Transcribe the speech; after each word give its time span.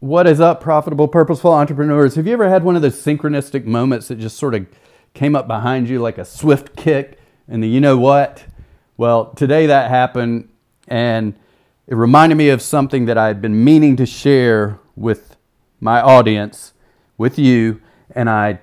What 0.00 0.28
is 0.28 0.40
up, 0.40 0.60
profitable, 0.60 1.08
purposeful 1.08 1.52
entrepreneurs? 1.52 2.14
Have 2.14 2.28
you 2.28 2.32
ever 2.32 2.48
had 2.48 2.62
one 2.62 2.76
of 2.76 2.82
those 2.82 2.94
synchronistic 2.94 3.64
moments 3.64 4.06
that 4.06 4.20
just 4.20 4.36
sort 4.36 4.54
of 4.54 4.64
came 5.12 5.34
up 5.34 5.48
behind 5.48 5.88
you 5.88 5.98
like 5.98 6.18
a 6.18 6.24
swift 6.24 6.76
kick? 6.76 7.18
And 7.48 7.64
you 7.64 7.80
know 7.80 7.98
what? 7.98 8.44
Well, 8.96 9.32
today 9.32 9.66
that 9.66 9.90
happened, 9.90 10.50
and 10.86 11.34
it 11.88 11.96
reminded 11.96 12.36
me 12.36 12.48
of 12.50 12.62
something 12.62 13.06
that 13.06 13.18
I 13.18 13.26
had 13.26 13.42
been 13.42 13.64
meaning 13.64 13.96
to 13.96 14.06
share 14.06 14.78
with 14.94 15.34
my 15.80 16.00
audience, 16.00 16.74
with 17.16 17.36
you, 17.36 17.80
and 18.12 18.30
I 18.30 18.60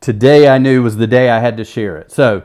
today 0.00 0.48
I 0.48 0.58
knew 0.58 0.84
was 0.84 0.98
the 0.98 1.08
day 1.08 1.30
I 1.30 1.40
had 1.40 1.56
to 1.56 1.64
share 1.64 1.96
it. 1.96 2.12
So 2.12 2.44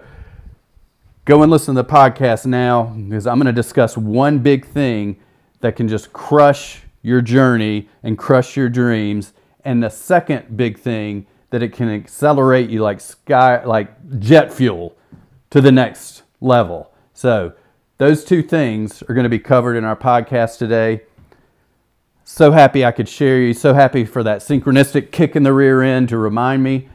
go 1.26 1.44
and 1.44 1.52
listen 1.52 1.76
to 1.76 1.84
the 1.84 1.88
podcast 1.88 2.48
now 2.48 2.86
because 2.86 3.28
I'm 3.28 3.38
going 3.38 3.46
to 3.46 3.52
discuss 3.54 3.96
one 3.96 4.40
big 4.40 4.66
thing 4.66 5.20
that 5.60 5.76
can 5.76 5.88
just 5.88 6.12
crush 6.12 6.82
your 7.02 7.22
journey 7.22 7.90
and 8.04 8.18
crush 8.18 8.56
your 8.56 8.70
dreams. 8.70 9.34
And 9.64 9.84
the 9.84 9.90
second 9.90 10.58
big 10.58 10.80
thing 10.80 11.28
that 11.52 11.62
it 11.62 11.74
can 11.74 11.90
accelerate 11.90 12.70
you 12.70 12.82
like 12.82 13.00
sky 13.00 13.64
like 13.64 14.20
jet 14.20 14.52
fuel 14.52 14.96
to 15.50 15.62
the 15.62 15.72
next 15.72 16.24
level. 16.40 16.92
So 17.14 17.54
those 17.98 18.24
two 18.24 18.42
things 18.42 19.04
are 19.04 19.14
going 19.14 19.26
to 19.26 19.30
be 19.30 19.40
covered 19.40 19.76
in 19.76 19.84
our 19.84 19.96
podcast 19.96 20.58
today. 20.58 21.02
So 22.24 22.52
happy 22.52 22.86
I 22.86 22.92
could 22.92 23.10
share 23.10 23.40
you. 23.40 23.54
So 23.54 23.74
happy 23.74 24.06
for 24.06 24.24
that 24.24 24.40
synchronistic 24.40 25.12
kick 25.12 25.36
in 25.36 25.44
the 25.44 25.54
rear 25.54 25.82
end 25.82 26.10
to 26.10 26.18
remind 26.18 26.64
me. 26.64 26.90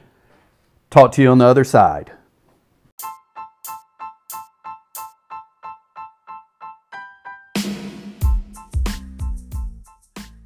Talk 0.90 1.12
to 1.12 1.22
you 1.22 1.30
on 1.30 1.38
the 1.38 1.44
other 1.44 1.64
side. 1.64 2.12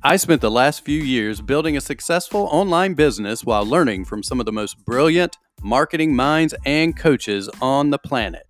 I 0.02 0.16
spent 0.16 0.40
the 0.40 0.50
last 0.50 0.82
few 0.82 1.02
years 1.02 1.42
building 1.42 1.76
a 1.76 1.80
successful 1.82 2.48
online 2.50 2.94
business 2.94 3.44
while 3.44 3.66
learning 3.66 4.06
from 4.06 4.22
some 4.22 4.40
of 4.40 4.46
the 4.46 4.52
most 4.52 4.82
brilliant 4.86 5.36
marketing 5.62 6.16
minds 6.16 6.54
and 6.64 6.96
coaches 6.96 7.50
on 7.60 7.90
the 7.90 7.98
planet. 7.98 8.46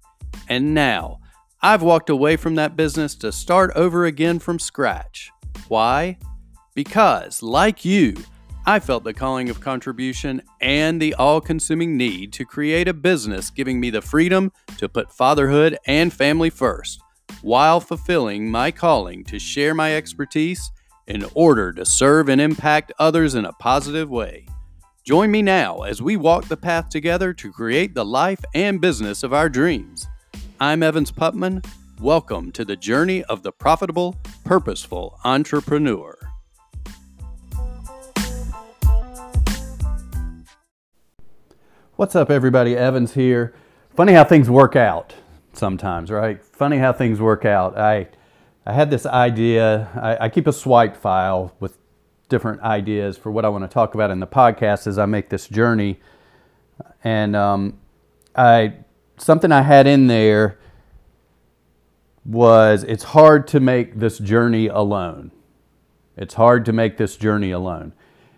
And 0.49 0.75
now, 0.75 1.19
I've 1.61 1.83
walked 1.83 2.09
away 2.09 2.37
from 2.37 2.55
that 2.55 2.77
business 2.77 3.17
to 3.17 3.33
start 3.33 3.73
over 3.75 4.05
again 4.05 4.39
from 4.39 4.61
scratch. 4.61 5.33
Why? 5.67 6.19
Because, 6.77 7.43
like 7.43 7.85
you, 7.85 8.15
I 8.65 8.79
felt 8.79 9.03
the 9.03 9.13
calling 9.13 9.51
of 9.51 9.61
contribution 9.61 10.43
and 10.61 11.03
the 11.03 11.15
all 11.15 11.41
consuming 11.41 11.97
need 11.97 12.33
to 12.35 12.45
create 12.45 12.87
a 12.87 12.95
business 12.95 13.51
giving 13.51 13.81
me 13.81 13.91
the 13.91 14.03
freedom 14.03 14.53
to 14.77 14.89
put 14.89 15.13
fatherhood 15.13 15.79
and 15.85 16.13
family 16.13 16.51
first, 16.51 17.01
while 17.43 17.81
fulfilling 17.81 18.49
my 18.49 18.71
calling 18.71 19.25
to 19.25 19.41
share 19.41 19.75
my 19.75 19.97
expertise 19.97 20.71
in 21.11 21.27
order 21.35 21.73
to 21.73 21.85
serve 21.85 22.29
and 22.29 22.41
impact 22.41 22.93
others 22.97 23.35
in 23.35 23.45
a 23.45 23.53
positive 23.55 24.09
way. 24.09 24.47
Join 25.03 25.29
me 25.33 25.43
now 25.43 25.81
as 25.81 26.01
we 26.01 26.17
walk 26.17 26.47
the 26.47 26.57
path 26.57 26.89
together 26.89 27.33
to 27.33 27.51
create 27.51 27.95
the 27.95 28.05
life 28.05 28.39
and 28.55 28.81
business 28.81 29.25
of 29.25 29.33
our 29.33 29.49
dreams. 29.49 30.07
I'm 30.61 30.85
Evans 30.85 31.11
Putman. 31.11 31.67
Welcome 32.01 32.53
to 32.53 32.65
the 32.65 32.77
journey 32.77 33.25
of 33.25 33.43
the 33.43 33.51
profitable, 33.51 34.21
purposeful 34.45 35.19
entrepreneur. 35.25 36.17
What's 41.97 42.15
up, 42.15 42.31
everybody? 42.31 42.77
Evans 42.77 43.15
here. 43.15 43.53
Funny 43.97 44.13
how 44.13 44.23
things 44.23 44.49
work 44.49 44.77
out 44.77 45.13
sometimes, 45.55 46.13
right? 46.13 46.41
Funny 46.41 46.79
how 46.79 46.93
things 46.93 47.21
work 47.21 47.45
out. 47.45 47.77
I 47.77 48.07
I 48.67 48.73
had 48.73 48.91
this 48.91 49.07
idea. 49.07 49.89
I, 49.95 50.27
I, 50.27 50.29
keep 50.29 50.47
a 50.47 50.53
swipe 50.53 50.97
file 50.97 51.55
with 51.61 51.79
different 52.29 52.61
ideas 52.63 53.17
for 53.17 53.31
what 53.31 53.45
I 53.45 53.49
want 53.49 53.65
to 53.65 53.69
talk 53.69 53.95
about 53.95 54.11
in 54.11 54.21
the 54.21 54.27
podcast 54.27 54.87
as 54.87 54.99
I 54.99 55.07
make 55.07 55.31
this 55.31 55.49
journey. 55.49 55.99
And 57.03 57.35
um, 57.35 57.79
I 58.37 58.75
something 59.17 59.53
I 59.53 59.63
had 59.63 59.87
in 59.87 60.07
there 60.07 60.59
was 62.25 62.85
it's 62.85 63.05
hard 63.05 63.47
to 63.49 63.61
make 63.61 63.99
this 63.99 64.19
journey 64.19 64.67
alone. 64.67 65.33
It's 66.17 66.35
hard 66.35 66.65
to 66.67 66.73
make 66.73 66.99
this 66.99 67.17
journey 67.17 67.51
alone. 67.51 67.93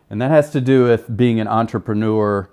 And 0.09 0.21
that 0.21 0.31
has 0.31 0.51
to 0.51 0.61
do 0.61 0.85
with 0.85 1.17
being 1.17 1.41
an 1.41 1.49
entrepreneur. 1.49 2.49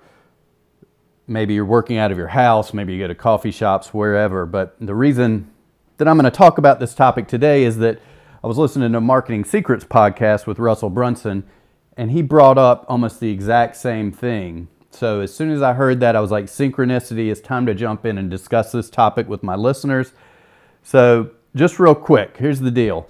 Maybe 1.27 1.53
you're 1.53 1.65
working 1.65 1.97
out 1.97 2.11
of 2.11 2.17
your 2.17 2.29
house, 2.29 2.73
maybe 2.73 2.93
you 2.93 2.99
go 2.99 3.07
to 3.07 3.15
coffee 3.15 3.51
shops, 3.51 3.93
wherever. 3.93 4.45
But 4.47 4.75
the 4.79 4.95
reason 4.95 5.51
that 5.99 6.07
I'm 6.07 6.17
going 6.17 6.31
to 6.31 6.35
talk 6.35 6.57
about 6.57 6.79
this 6.79 6.95
topic 6.95 7.27
today 7.27 7.65
is 7.65 7.77
that 7.79 7.99
I 8.41 8.47
was 8.47 8.57
listening 8.57 8.93
to 8.93 8.99
a 8.99 9.01
Marketing 9.01 9.43
Secrets 9.43 9.83
podcast 9.83 10.47
with 10.47 10.57
Russell 10.57 10.89
Brunson, 10.89 11.43
and 11.97 12.11
he 12.11 12.21
brought 12.21 12.57
up 12.57 12.85
almost 12.87 13.19
the 13.19 13.29
exact 13.29 13.75
same 13.75 14.13
thing. 14.13 14.69
So 14.91 15.19
as 15.19 15.35
soon 15.35 15.51
as 15.51 15.61
I 15.61 15.73
heard 15.73 15.99
that, 15.99 16.15
I 16.15 16.21
was 16.21 16.31
like, 16.31 16.45
synchronicity, 16.45 17.29
it's 17.29 17.41
time 17.41 17.65
to 17.65 17.75
jump 17.75 18.05
in 18.05 18.17
and 18.17 18.31
discuss 18.31 18.71
this 18.71 18.89
topic 18.89 19.27
with 19.27 19.43
my 19.43 19.55
listeners. 19.55 20.13
So, 20.83 21.31
just 21.53 21.79
real 21.79 21.95
quick, 21.95 22.37
here's 22.37 22.61
the 22.61 22.71
deal. 22.71 23.09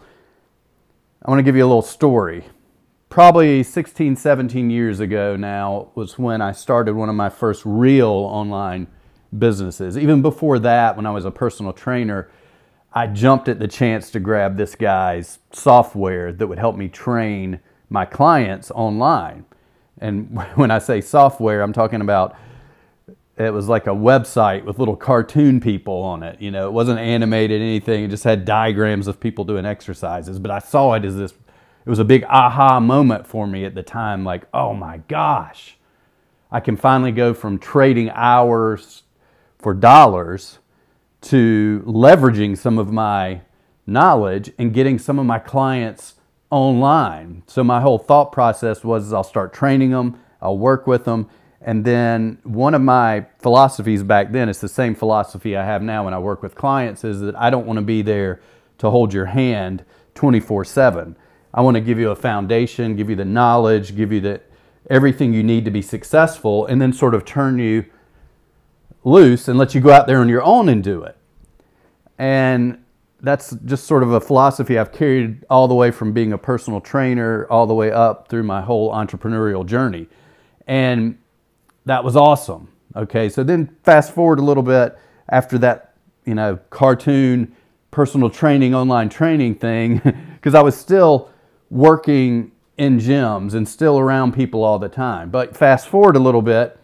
I 1.23 1.29
want 1.29 1.39
to 1.39 1.43
give 1.43 1.55
you 1.55 1.63
a 1.63 1.67
little 1.67 1.83
story. 1.83 2.45
Probably 3.09 3.61
16, 3.61 4.15
17 4.15 4.71
years 4.71 4.99
ago 4.99 5.35
now 5.35 5.91
was 5.93 6.17
when 6.17 6.41
I 6.41 6.53
started 6.53 6.95
one 6.95 7.09
of 7.09 7.15
my 7.15 7.29
first 7.29 7.61
real 7.65 8.07
online 8.07 8.87
businesses. 9.37 9.95
Even 9.95 10.23
before 10.23 10.57
that, 10.57 10.95
when 10.95 11.05
I 11.05 11.11
was 11.11 11.25
a 11.25 11.31
personal 11.31 11.71
trainer, 11.71 12.31
I 12.93 13.07
jumped 13.07 13.47
at 13.47 13.59
the 13.59 13.67
chance 13.67 14.09
to 14.11 14.19
grab 14.19 14.57
this 14.57 14.75
guy's 14.75 15.39
software 15.51 16.33
that 16.33 16.47
would 16.47 16.57
help 16.57 16.75
me 16.75 16.87
train 16.87 17.59
my 17.89 18.05
clients 18.05 18.71
online. 18.71 19.45
And 19.99 20.35
when 20.55 20.71
I 20.71 20.79
say 20.79 21.01
software, 21.01 21.61
I'm 21.61 21.73
talking 21.73 22.01
about 22.01 22.35
it 23.37 23.53
was 23.53 23.69
like 23.69 23.87
a 23.87 23.91
website 23.91 24.65
with 24.65 24.79
little 24.79 24.97
cartoon 24.97 25.61
people 25.61 26.01
on 26.01 26.23
it. 26.23 26.41
You 26.41 26.51
know, 26.51 26.67
it 26.67 26.71
wasn't 26.71 26.99
animated 26.99 27.61
anything. 27.61 28.03
It 28.03 28.09
just 28.09 28.25
had 28.25 28.43
diagrams 28.43 29.07
of 29.07 29.19
people 29.19 29.45
doing 29.45 29.65
exercises. 29.65 30.39
But 30.39 30.51
I 30.51 30.59
saw 30.59 30.93
it 30.93 31.05
as 31.05 31.15
this, 31.15 31.31
it 31.31 31.89
was 31.89 31.99
a 31.99 32.05
big 32.05 32.25
aha 32.25 32.81
moment 32.81 33.25
for 33.25 33.47
me 33.47 33.63
at 33.63 33.75
the 33.75 33.83
time. 33.83 34.25
Like, 34.25 34.43
oh 34.53 34.73
my 34.73 34.97
gosh, 35.07 35.77
I 36.51 36.59
can 36.59 36.75
finally 36.75 37.13
go 37.13 37.33
from 37.33 37.59
trading 37.59 38.09
hours 38.09 39.03
for 39.57 39.73
dollars 39.73 40.59
to 41.21 41.83
leveraging 41.85 42.57
some 42.57 42.77
of 42.77 42.91
my 42.91 43.41
knowledge 43.85 44.51
and 44.57 44.73
getting 44.73 44.99
some 44.99 45.19
of 45.19 45.25
my 45.25 45.39
clients 45.39 46.15
online. 46.49 47.43
So 47.47 47.63
my 47.63 47.81
whole 47.81 47.97
thought 47.97 48.31
process 48.31 48.83
was 48.83 49.11
I'll 49.13 49.23
start 49.23 49.53
training 49.53 49.91
them, 49.91 50.19
I'll 50.41 50.57
work 50.57 50.87
with 50.87 51.05
them, 51.05 51.29
and 51.61 51.83
then 51.83 52.39
one 52.43 52.73
of 52.73 52.81
my 52.81 53.25
philosophies 53.39 54.01
back 54.03 54.31
then, 54.31 54.47
it's 54.47 54.61
the 54.61 54.69
same 54.69 54.95
philosophy 54.95 55.57
I 55.57 55.65
have 55.65 55.81
now 55.81 56.05
when 56.05 56.13
I 56.13 56.19
work 56.19 56.41
with 56.41 56.55
clients, 56.55 57.03
is 57.03 57.19
that 57.21 57.35
I 57.35 57.49
don't 57.49 57.65
want 57.65 57.77
to 57.77 57.85
be 57.85 58.01
there 58.01 58.41
to 58.77 58.89
hold 58.89 59.13
your 59.13 59.25
hand 59.25 59.83
24 60.15 60.65
7. 60.65 61.17
I 61.53 61.61
want 61.61 61.75
to 61.75 61.81
give 61.81 61.99
you 61.99 62.11
a 62.11 62.15
foundation, 62.15 62.95
give 62.95 63.09
you 63.09 63.15
the 63.15 63.25
knowledge, 63.25 63.95
give 63.95 64.11
you 64.11 64.21
the 64.21 64.41
everything 64.89 65.33
you 65.33 65.43
need 65.43 65.65
to 65.65 65.71
be 65.71 65.81
successful, 65.81 66.65
and 66.65 66.81
then 66.81 66.93
sort 66.93 67.13
of 67.13 67.25
turn 67.25 67.59
you 67.59 67.85
loose 69.03 69.47
and 69.47 69.57
let 69.57 69.73
you 69.73 69.81
go 69.81 69.91
out 69.91 70.07
there 70.07 70.19
on 70.19 70.29
your 70.29 70.43
own 70.43 70.69
and 70.69 70.83
do 70.83 71.03
it. 71.03 71.17
And 72.17 72.83
that's 73.21 73.55
just 73.65 73.85
sort 73.85 74.03
of 74.03 74.11
a 74.11 74.21
philosophy 74.21 74.77
I've 74.77 74.91
carried 74.91 75.45
all 75.49 75.67
the 75.67 75.75
way 75.75 75.91
from 75.91 76.13
being 76.13 76.33
a 76.33 76.37
personal 76.37 76.81
trainer 76.81 77.47
all 77.49 77.67
the 77.67 77.73
way 77.73 77.91
up 77.91 78.27
through 78.27 78.43
my 78.43 78.61
whole 78.61 78.91
entrepreneurial 78.91 79.65
journey. 79.65 80.07
And 80.67 81.17
that 81.85 82.03
was 82.03 82.15
awesome. 82.15 82.69
Okay, 82.95 83.29
so 83.29 83.43
then 83.43 83.75
fast 83.83 84.13
forward 84.13 84.39
a 84.39 84.41
little 84.41 84.63
bit 84.63 84.97
after 85.29 85.57
that, 85.59 85.93
you 86.25 86.35
know, 86.35 86.59
cartoon 86.69 87.55
personal 87.91 88.29
training, 88.29 88.75
online 88.75 89.09
training 89.09 89.55
thing, 89.55 90.01
because 90.35 90.55
I 90.55 90.61
was 90.61 90.75
still 90.75 91.29
working 91.69 92.51
in 92.77 92.99
gyms 92.99 93.53
and 93.53 93.67
still 93.67 93.99
around 93.99 94.33
people 94.33 94.63
all 94.63 94.79
the 94.79 94.89
time. 94.89 95.29
But 95.29 95.55
fast 95.55 95.87
forward 95.87 96.15
a 96.15 96.19
little 96.19 96.41
bit, 96.41 96.78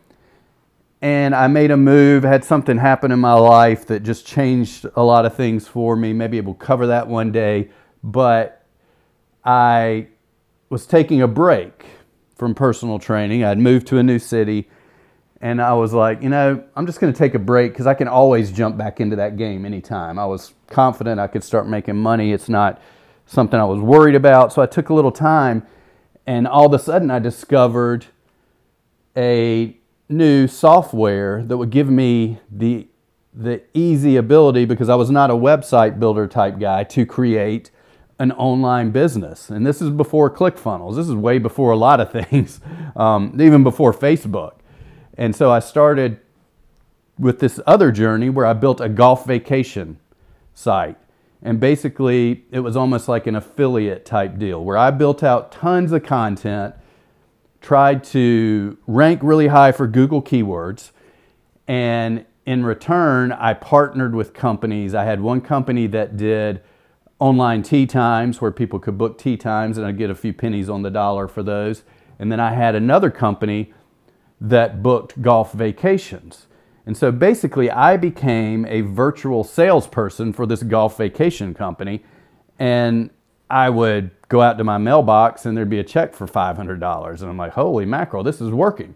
and 1.06 1.36
I 1.36 1.46
made 1.46 1.70
a 1.70 1.78
move, 1.78 2.24
had 2.24 2.44
something 2.44 2.80
happen 2.80 3.12
in 3.12 3.20
my 3.20 3.36
life 3.36 3.86
that 3.86 4.02
just 4.02 4.26
changed 4.26 4.88
a 4.96 5.04
lot 5.04 5.28
of 5.28 5.36
things 5.36 5.68
for 5.68 5.96
me. 5.96 6.14
Maybe 6.14 6.42
we'll 6.42 6.56
cover 6.56 6.88
that 6.88 7.08
one 7.08 7.32
day. 7.32 7.70
But 8.04 8.66
I 9.44 10.08
was 10.72 10.88
taking 10.88 11.22
a 11.22 11.28
break 11.28 11.86
from 12.36 12.56
personal 12.56 12.98
training. 12.98 13.44
I'd 13.44 13.60
moved 13.60 13.86
to 13.90 14.00
a 14.00 14.04
new 14.04 14.18
city. 14.18 14.68
And 15.42 15.62
I 15.62 15.74
was 15.74 15.94
like, 15.94 16.24
you 16.24 16.30
know, 16.30 16.64
I'm 16.76 16.88
just 16.88 17.00
going 17.00 17.14
to 17.14 17.20
take 17.20 17.36
a 17.36 17.40
break 17.40 17.74
because 17.74 17.86
I 17.86 17.94
can 17.94 18.08
always 18.08 18.52
jump 18.52 18.76
back 18.76 19.00
into 19.00 19.16
that 19.18 19.38
game 19.38 19.64
anytime. 19.64 20.18
I 20.18 20.26
was 20.26 20.56
confident 20.66 21.20
I 21.20 21.28
could 21.28 21.44
start 21.44 21.68
making 21.68 21.98
money. 21.98 22.32
It's 22.32 22.50
not 22.50 22.82
something 23.28 23.60
I 23.60 23.66
was 23.66 23.80
worried 23.80 24.16
about. 24.16 24.54
So 24.54 24.64
I 24.64 24.66
took 24.66 24.90
a 24.90 24.94
little 24.96 25.12
time. 25.12 25.68
And 26.26 26.48
all 26.48 26.66
of 26.66 26.74
a 26.74 26.80
sudden, 26.80 27.12
I 27.12 27.20
discovered 27.20 28.08
a 29.16 29.78
new 30.08 30.48
software 30.48 31.44
that 31.44 31.58
would 31.58 31.70
give 31.70 31.90
me 31.90 32.40
the 32.52 32.88
the 33.34 33.62
easy 33.74 34.16
ability 34.16 34.64
because 34.64 34.88
I 34.88 34.96
was 34.96 35.12
not 35.12 35.30
a 35.30 35.34
website 35.34 36.00
builder 36.00 36.26
type 36.26 36.58
guy 36.58 36.86
to 36.86 37.06
create 37.06 37.70
an 38.18 38.32
online 38.32 38.92
business. 38.92 39.50
And 39.50 39.68
this 39.68 39.82
is 39.82 39.90
before 39.90 40.34
ClickFunnels. 40.34 40.96
This 40.96 41.10
is 41.10 41.16
way 41.16 41.38
before 41.38 41.72
a 41.72 41.76
lot 41.76 42.00
of 42.00 42.12
things, 42.30 42.62
um, 42.96 43.38
even 43.40 43.64
before 43.64 43.94
Facebook. 43.94 44.54
And 45.18 45.36
so 45.36 45.52
I 45.52 45.60
started 45.60 46.20
with 47.20 47.40
this 47.40 47.60
other 47.66 47.92
journey 47.92 48.30
where 48.30 48.46
I 48.46 48.54
built 48.54 48.82
a 48.82 48.90
golf 48.90 49.26
vacation 49.26 50.00
site. 50.54 50.98
And 51.42 51.60
basically, 51.60 52.46
it 52.52 52.62
was 52.62 52.76
almost 52.76 53.08
like 53.08 53.28
an 53.28 53.36
affiliate 53.36 54.06
type 54.06 54.38
deal 54.38 54.64
where 54.64 54.78
I 54.78 54.92
built 54.92 55.24
out 55.24 55.52
tons 55.52 55.92
of 55.92 56.04
content, 56.04 56.74
tried 57.66 58.04
to 58.04 58.78
rank 58.86 59.20
really 59.24 59.48
high 59.48 59.72
for 59.72 59.88
Google 59.88 60.22
keywords, 60.22 60.92
and 61.68 62.24
in 62.46 62.64
return, 62.64 63.32
I 63.32 63.56
partnered 63.56 64.14
with 64.14 64.36
companies. 64.36 64.94
I 64.94 65.04
had 65.04 65.20
one 65.20 65.42
company 65.42 65.88
that 65.88 66.16
did 66.16 66.62
online 67.18 67.64
tee 67.64 67.88
times 67.88 68.40
where 68.40 68.52
people 68.52 68.78
could 68.78 69.00
book 69.00 69.18
tee 69.18 69.36
times 69.36 69.80
and 69.80 69.88
I'd 69.88 69.98
get 69.98 70.12
a 70.12 70.16
few 70.16 70.32
pennies 70.32 70.70
on 70.70 70.84
the 70.84 70.92
dollar 70.92 71.28
for 71.28 71.42
those. 71.42 71.82
And 72.20 72.32
then 72.32 72.40
I 72.40 72.54
had 72.54 72.76
another 72.76 73.10
company 73.10 73.74
that 74.40 74.84
booked 74.84 75.20
golf 75.24 75.52
vacations. 75.54 76.46
And 76.86 76.96
so 76.96 77.12
basically, 77.12 77.72
I 77.72 77.98
became 77.98 78.64
a 78.68 78.82
virtual 78.82 79.44
salesperson 79.44 80.34
for 80.34 80.46
this 80.46 80.62
golf 80.62 80.98
vacation 80.98 81.56
company. 81.56 82.04
And 82.60 83.10
I 83.50 83.70
would 83.70 84.12
go 84.28 84.42
out 84.42 84.58
to 84.58 84.64
my 84.64 84.78
mailbox 84.78 85.46
and 85.46 85.56
there'd 85.56 85.70
be 85.70 85.80
a 85.80 85.84
check 85.84 86.14
for 86.14 86.28
$500. 86.28 87.22
And 87.22 87.30
I'm 87.30 87.38
like, 87.38 87.54
holy 87.54 87.86
mackerel, 87.86 88.24
this 88.24 88.42
is 88.42 88.50
working. 88.52 88.96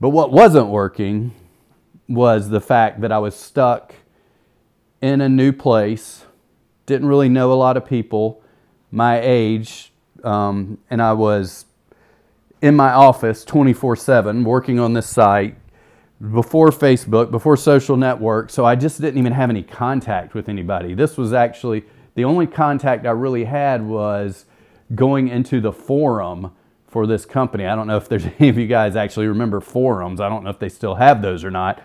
But 0.00 0.10
what 0.10 0.32
wasn't 0.32 0.68
working 0.68 1.34
was 2.08 2.48
the 2.48 2.60
fact 2.60 3.00
that 3.02 3.12
I 3.12 3.18
was 3.18 3.36
stuck 3.36 3.94
in 5.00 5.20
a 5.20 5.28
new 5.28 5.52
place, 5.52 6.24
didn't 6.86 7.08
really 7.08 7.28
know 7.28 7.52
a 7.52 7.54
lot 7.54 7.76
of 7.76 7.86
people 7.86 8.42
my 8.90 9.20
age, 9.20 9.92
um, 10.24 10.78
and 10.90 11.00
I 11.00 11.12
was 11.12 11.66
in 12.60 12.74
my 12.74 12.90
office 12.90 13.44
24 13.44 13.96
7 13.96 14.44
working 14.44 14.78
on 14.78 14.92
this 14.92 15.08
site 15.08 15.56
before 16.32 16.70
Facebook, 16.70 17.30
before 17.30 17.56
social 17.56 17.96
network, 17.96 18.50
so 18.50 18.64
I 18.64 18.74
just 18.74 19.00
didn't 19.00 19.18
even 19.18 19.32
have 19.32 19.48
any 19.48 19.62
contact 19.62 20.34
with 20.34 20.48
anybody. 20.48 20.92
This 20.94 21.16
was 21.16 21.32
actually 21.32 21.84
the 22.14 22.24
only 22.24 22.46
contact 22.46 23.06
I 23.06 23.10
really 23.10 23.44
had 23.44 23.86
was 23.86 24.46
going 24.94 25.28
into 25.28 25.60
the 25.60 25.72
forum 25.72 26.52
for 26.86 27.06
this 27.06 27.24
company. 27.24 27.66
I 27.66 27.76
don't 27.76 27.86
know 27.86 27.96
if 27.96 28.08
there's 28.08 28.24
any 28.38 28.48
of 28.48 28.58
you 28.58 28.66
guys 28.66 28.96
actually 28.96 29.28
remember 29.28 29.60
forums. 29.60 30.20
I 30.20 30.28
don't 30.28 30.44
know 30.44 30.50
if 30.50 30.58
they 30.58 30.68
still 30.68 30.96
have 30.96 31.22
those 31.22 31.44
or 31.44 31.50
not 31.50 31.80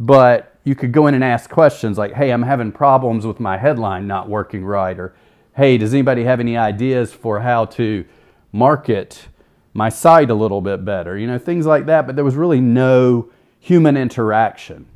but 0.00 0.56
you 0.64 0.74
could 0.74 0.92
go 0.92 1.06
in 1.06 1.14
and 1.14 1.22
ask 1.22 1.50
questions 1.50 1.98
like, 1.98 2.14
hey, 2.14 2.30
I'm 2.30 2.42
having 2.42 2.72
problems 2.72 3.26
with 3.26 3.38
my 3.38 3.58
headline 3.58 4.06
not 4.06 4.28
working 4.30 4.64
right, 4.64 4.98
or 4.98 5.14
hey, 5.54 5.76
does 5.76 5.92
anybody 5.92 6.24
have 6.24 6.40
any 6.40 6.56
ideas 6.56 7.12
for 7.12 7.40
how 7.40 7.66
to 7.66 8.06
market 8.50 9.28
my 9.74 9.90
site 9.90 10.30
a 10.30 10.34
little 10.34 10.62
bit 10.62 10.86
better? 10.86 11.18
You 11.18 11.26
know, 11.26 11.38
things 11.38 11.66
like 11.66 11.84
that, 11.86 12.06
but 12.06 12.16
there 12.16 12.24
was 12.24 12.34
really 12.34 12.62
no 12.62 13.30
human 13.58 13.98
interaction. 13.98 14.86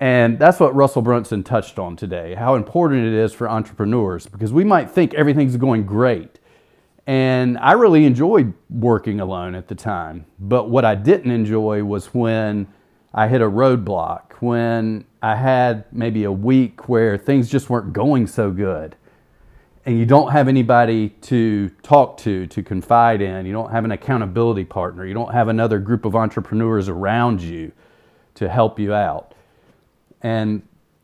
And 0.00 0.38
that's 0.38 0.60
what 0.60 0.74
Russell 0.74 1.02
Brunson 1.02 1.42
touched 1.42 1.78
on 1.78 1.96
today 1.96 2.34
how 2.34 2.54
important 2.54 3.04
it 3.06 3.14
is 3.14 3.32
for 3.32 3.48
entrepreneurs 3.48 4.26
because 4.26 4.52
we 4.52 4.64
might 4.64 4.90
think 4.90 5.14
everything's 5.14 5.56
going 5.56 5.86
great. 5.86 6.38
And 7.06 7.56
I 7.58 7.72
really 7.72 8.04
enjoyed 8.04 8.52
working 8.68 9.18
alone 9.18 9.54
at 9.54 9.68
the 9.68 9.74
time. 9.74 10.26
But 10.38 10.68
what 10.68 10.84
I 10.84 10.94
didn't 10.94 11.30
enjoy 11.30 11.82
was 11.82 12.06
when 12.14 12.68
I 13.14 13.28
hit 13.28 13.40
a 13.40 13.46
roadblock, 13.46 14.34
when 14.40 15.06
I 15.22 15.36
had 15.36 15.86
maybe 15.90 16.24
a 16.24 16.32
week 16.32 16.88
where 16.88 17.16
things 17.16 17.48
just 17.48 17.70
weren't 17.70 17.94
going 17.94 18.26
so 18.26 18.50
good, 18.50 18.94
and 19.86 19.98
you 19.98 20.04
don't 20.04 20.32
have 20.32 20.48
anybody 20.48 21.08
to 21.22 21.70
talk 21.82 22.18
to, 22.18 22.46
to 22.48 22.62
confide 22.62 23.22
in, 23.22 23.46
you 23.46 23.54
don't 23.54 23.70
have 23.70 23.86
an 23.86 23.90
accountability 23.90 24.64
partner, 24.64 25.06
you 25.06 25.14
don't 25.14 25.32
have 25.32 25.48
another 25.48 25.78
group 25.78 26.04
of 26.04 26.14
entrepreneurs 26.14 26.90
around 26.90 27.40
you 27.40 27.72
to 28.34 28.50
help 28.50 28.78
you 28.78 28.92
out. 28.92 29.32
And 30.22 30.62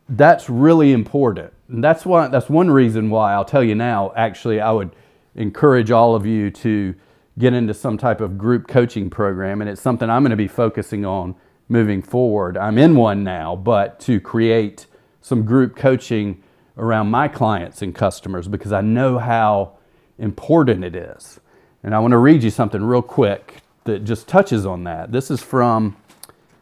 that's 0.09 0.51
really 0.51 0.93
important. 0.93 1.53
And 1.69 1.83
that's 1.83 2.05
why 2.05 2.29
that's 2.29 2.49
one 2.49 2.71
reason 2.71 3.11
why 3.11 3.33
I'll 3.33 3.45
tell 3.45 3.65
you 3.65 3.75
now, 3.75 4.13
actually 4.17 4.61
I 4.61 4.71
would 4.71 4.95
encourage 5.35 5.91
all 5.91 6.15
of 6.15 6.27
you 6.27 6.51
to 6.51 6.95
get 7.39 7.53
into 7.53 7.75
some 7.75 7.99
type 7.99 8.21
of 8.21 8.39
group 8.39 8.69
coaching 8.69 9.11
program 9.11 9.61
and 9.61 9.69
it's 9.69 9.81
something 9.81 10.09
I'm 10.09 10.23
going 10.23 10.31
to 10.31 10.37
be 10.37 10.49
focusing 10.49 11.05
on 11.05 11.35
moving 11.69 12.03
forward. 12.03 12.57
I'm 12.57 12.79
in 12.79 12.95
one 12.95 13.25
now, 13.25 13.57
but 13.57 13.99
to 14.01 14.21
create 14.21 14.87
some 15.21 15.45
group 15.45 15.75
coaching 15.75 16.43
around 16.77 17.11
my 17.11 17.29
clients 17.29 17.83
and 17.83 17.95
customers 17.95 18.47
because 18.47 18.73
I 18.73 18.83
know 18.83 19.19
how 19.19 19.79
important 20.19 20.85
it 20.85 20.95
is. 20.95 21.41
And 21.83 21.95
I 21.95 21.99
want 21.99 22.13
to 22.13 22.19
read 22.19 22.43
you 22.43 22.51
something 22.51 22.83
real 22.83 23.03
quick 23.03 23.63
that 23.85 24.05
just 24.05 24.29
touches 24.29 24.67
on 24.67 24.85
that. 24.85 25.13
This 25.13 25.31
is 25.31 25.43
from 25.43 25.97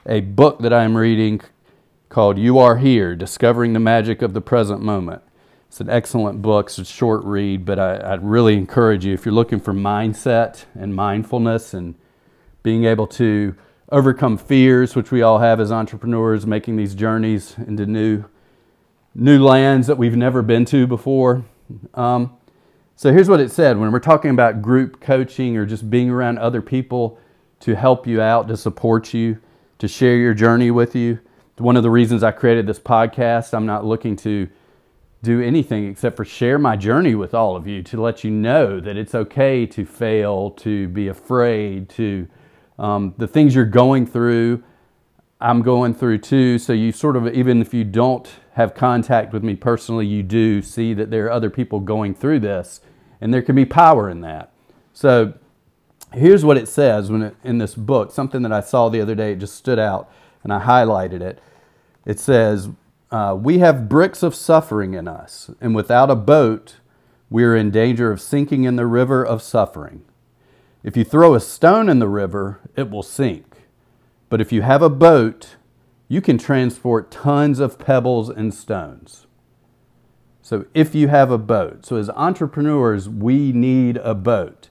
a 0.06 0.20
book 0.20 0.60
that 0.60 0.72
I'm 0.72 0.96
reading 0.96 1.40
called 2.12 2.36
You 2.36 2.58
Are 2.58 2.76
Here 2.76 3.16
Discovering 3.16 3.72
the 3.72 3.80
Magic 3.80 4.20
of 4.20 4.34
the 4.34 4.42
Present 4.42 4.82
Moment. 4.82 5.22
It's 5.68 5.80
an 5.80 5.88
excellent 5.88 6.42
book. 6.42 6.66
It's 6.66 6.76
a 6.76 6.84
short 6.84 7.24
read, 7.24 7.64
but 7.64 7.78
I, 7.78 8.10
would 8.10 8.22
really 8.22 8.52
encourage 8.52 9.06
you 9.06 9.14
if 9.14 9.24
you're 9.24 9.32
looking 9.32 9.58
for 9.58 9.72
mindset 9.72 10.66
and 10.74 10.94
mindfulness 10.94 11.72
and 11.72 11.94
being 12.62 12.84
able 12.84 13.06
to 13.06 13.54
overcome 13.90 14.36
fears, 14.36 14.94
which 14.94 15.10
we 15.10 15.22
all 15.22 15.38
have 15.38 15.58
as 15.58 15.72
entrepreneurs, 15.72 16.46
making 16.46 16.76
these 16.76 16.94
journeys 16.94 17.56
into 17.66 17.86
new, 17.86 18.24
new 19.14 19.42
lands 19.42 19.86
that 19.86 19.96
we've 19.96 20.14
never 20.14 20.42
been 20.42 20.66
to 20.66 20.86
before. 20.86 21.46
Um, 21.94 22.36
so 22.94 23.10
here's 23.10 23.30
what 23.30 23.40
it 23.40 23.50
said 23.50 23.78
when 23.78 23.90
we're 23.90 24.00
talking 24.00 24.32
about 24.32 24.60
group 24.60 25.00
coaching 25.00 25.56
or 25.56 25.64
just 25.64 25.88
being 25.88 26.10
around 26.10 26.38
other 26.38 26.60
people 26.60 27.18
to 27.60 27.74
help 27.74 28.06
you 28.06 28.20
out, 28.20 28.48
to 28.48 28.56
support 28.58 29.14
you, 29.14 29.38
to 29.78 29.88
share 29.88 30.16
your 30.16 30.34
journey 30.34 30.70
with 30.70 30.94
you. 30.94 31.18
One 31.62 31.76
of 31.76 31.84
the 31.84 31.90
reasons 31.90 32.24
I 32.24 32.32
created 32.32 32.66
this 32.66 32.80
podcast, 32.80 33.54
I'm 33.54 33.66
not 33.66 33.84
looking 33.84 34.16
to 34.16 34.48
do 35.22 35.40
anything 35.40 35.86
except 35.86 36.16
for 36.16 36.24
share 36.24 36.58
my 36.58 36.74
journey 36.74 37.14
with 37.14 37.34
all 37.34 37.54
of 37.54 37.68
you 37.68 37.84
to 37.84 38.02
let 38.02 38.24
you 38.24 38.32
know 38.32 38.80
that 38.80 38.96
it's 38.96 39.14
okay 39.14 39.64
to 39.66 39.86
fail, 39.86 40.50
to 40.50 40.88
be 40.88 41.06
afraid, 41.06 41.88
to 41.90 42.26
um, 42.80 43.14
the 43.16 43.28
things 43.28 43.54
you're 43.54 43.64
going 43.64 44.06
through, 44.06 44.64
I'm 45.40 45.62
going 45.62 45.94
through 45.94 46.18
too. 46.18 46.58
So 46.58 46.72
you 46.72 46.90
sort 46.90 47.14
of, 47.14 47.28
even 47.28 47.62
if 47.62 47.72
you 47.72 47.84
don't 47.84 48.28
have 48.54 48.74
contact 48.74 49.32
with 49.32 49.44
me 49.44 49.54
personally, 49.54 50.04
you 50.04 50.24
do 50.24 50.62
see 50.62 50.94
that 50.94 51.12
there 51.12 51.26
are 51.26 51.30
other 51.30 51.48
people 51.48 51.78
going 51.78 52.12
through 52.12 52.40
this, 52.40 52.80
and 53.20 53.32
there 53.32 53.40
can 53.40 53.54
be 53.54 53.64
power 53.64 54.10
in 54.10 54.20
that. 54.22 54.50
So 54.92 55.34
here's 56.12 56.44
what 56.44 56.56
it 56.56 56.66
says 56.66 57.08
when 57.08 57.22
it, 57.22 57.36
in 57.44 57.58
this 57.58 57.76
book, 57.76 58.10
something 58.10 58.42
that 58.42 58.52
I 58.52 58.62
saw 58.62 58.88
the 58.88 59.00
other 59.00 59.14
day, 59.14 59.34
it 59.34 59.38
just 59.38 59.54
stood 59.54 59.78
out, 59.78 60.10
and 60.42 60.52
I 60.52 60.58
highlighted 60.58 61.20
it. 61.20 61.38
It 62.04 62.18
says, 62.18 62.70
uh, 63.10 63.36
We 63.40 63.58
have 63.58 63.88
bricks 63.88 64.22
of 64.22 64.34
suffering 64.34 64.94
in 64.94 65.08
us, 65.08 65.50
and 65.60 65.74
without 65.74 66.10
a 66.10 66.16
boat, 66.16 66.76
we 67.30 67.44
are 67.44 67.56
in 67.56 67.70
danger 67.70 68.10
of 68.10 68.20
sinking 68.20 68.64
in 68.64 68.76
the 68.76 68.86
river 68.86 69.24
of 69.24 69.42
suffering. 69.42 70.02
If 70.82 70.96
you 70.96 71.04
throw 71.04 71.34
a 71.34 71.40
stone 71.40 71.88
in 71.88 71.98
the 71.98 72.08
river, 72.08 72.60
it 72.76 72.90
will 72.90 73.02
sink. 73.02 73.68
But 74.28 74.40
if 74.40 74.52
you 74.52 74.62
have 74.62 74.82
a 74.82 74.90
boat, 74.90 75.56
you 76.08 76.20
can 76.20 76.38
transport 76.38 77.10
tons 77.10 77.58
of 77.58 77.78
pebbles 77.78 78.28
and 78.28 78.52
stones. 78.52 79.26
So 80.42 80.66
if 80.74 80.94
you 80.94 81.08
have 81.08 81.30
a 81.30 81.38
boat, 81.38 81.86
so 81.86 81.96
as 81.96 82.10
entrepreneurs, 82.10 83.08
we 83.08 83.52
need 83.52 83.96
a 83.98 84.14
boat. 84.14 84.68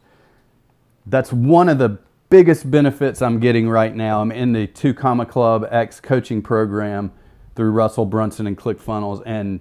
That's 1.06 1.32
one 1.32 1.70
of 1.70 1.78
the 1.78 2.00
biggest 2.30 2.70
benefits 2.70 3.22
I'm 3.22 3.40
getting 3.40 3.70
right 3.70 3.96
now. 3.96 4.22
I'm 4.22 4.32
in 4.32 4.52
the 4.52 4.68
Two 4.68 4.94
Comma 4.94 5.26
Club 5.26 5.66
X 5.72 6.00
coaching 6.00 6.42
program 6.42 7.12
through 7.62 7.70
Russell 7.70 8.08
Brunson 8.08 8.48
and 8.48 8.58
ClickFunnels, 8.58 9.22
and 9.24 9.60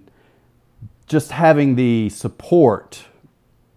just 1.07 1.33
having 1.33 1.77
the 1.77 2.09
support 2.09 3.05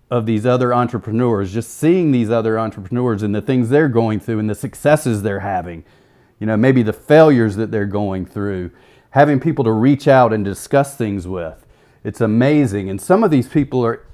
of 0.09 0.25
these 0.25 0.45
other 0.45 0.73
entrepreneurs, 0.73 1.51
just 1.51 1.77
seeing 1.77 2.13
these 2.13 2.29
other 2.29 2.57
entrepreneurs 2.57 3.21
and 3.21 3.35
the 3.35 3.41
things 3.41 3.67
they're 3.67 3.89
going 3.89 4.21
through 4.21 4.39
and 4.39 4.49
the 4.49 4.55
successes 4.55 5.23
they're 5.23 5.41
having, 5.41 5.83
you 6.39 6.47
know, 6.47 6.55
maybe 6.55 6.81
the 6.81 6.93
failures 6.93 7.57
that 7.57 7.69
they're 7.69 7.85
going 7.85 8.25
through, 8.25 8.71
having 9.09 9.41
people 9.41 9.65
to 9.65 9.73
reach 9.73 10.07
out 10.07 10.31
and 10.31 10.45
discuss 10.45 10.95
things 10.95 11.27
with. 11.27 11.67
It's 12.05 12.21
amazing. 12.21 12.89
And 12.89 13.01
some 13.01 13.25
of 13.25 13.29
these 13.29 13.49
people 13.49 13.85
are 13.85 14.05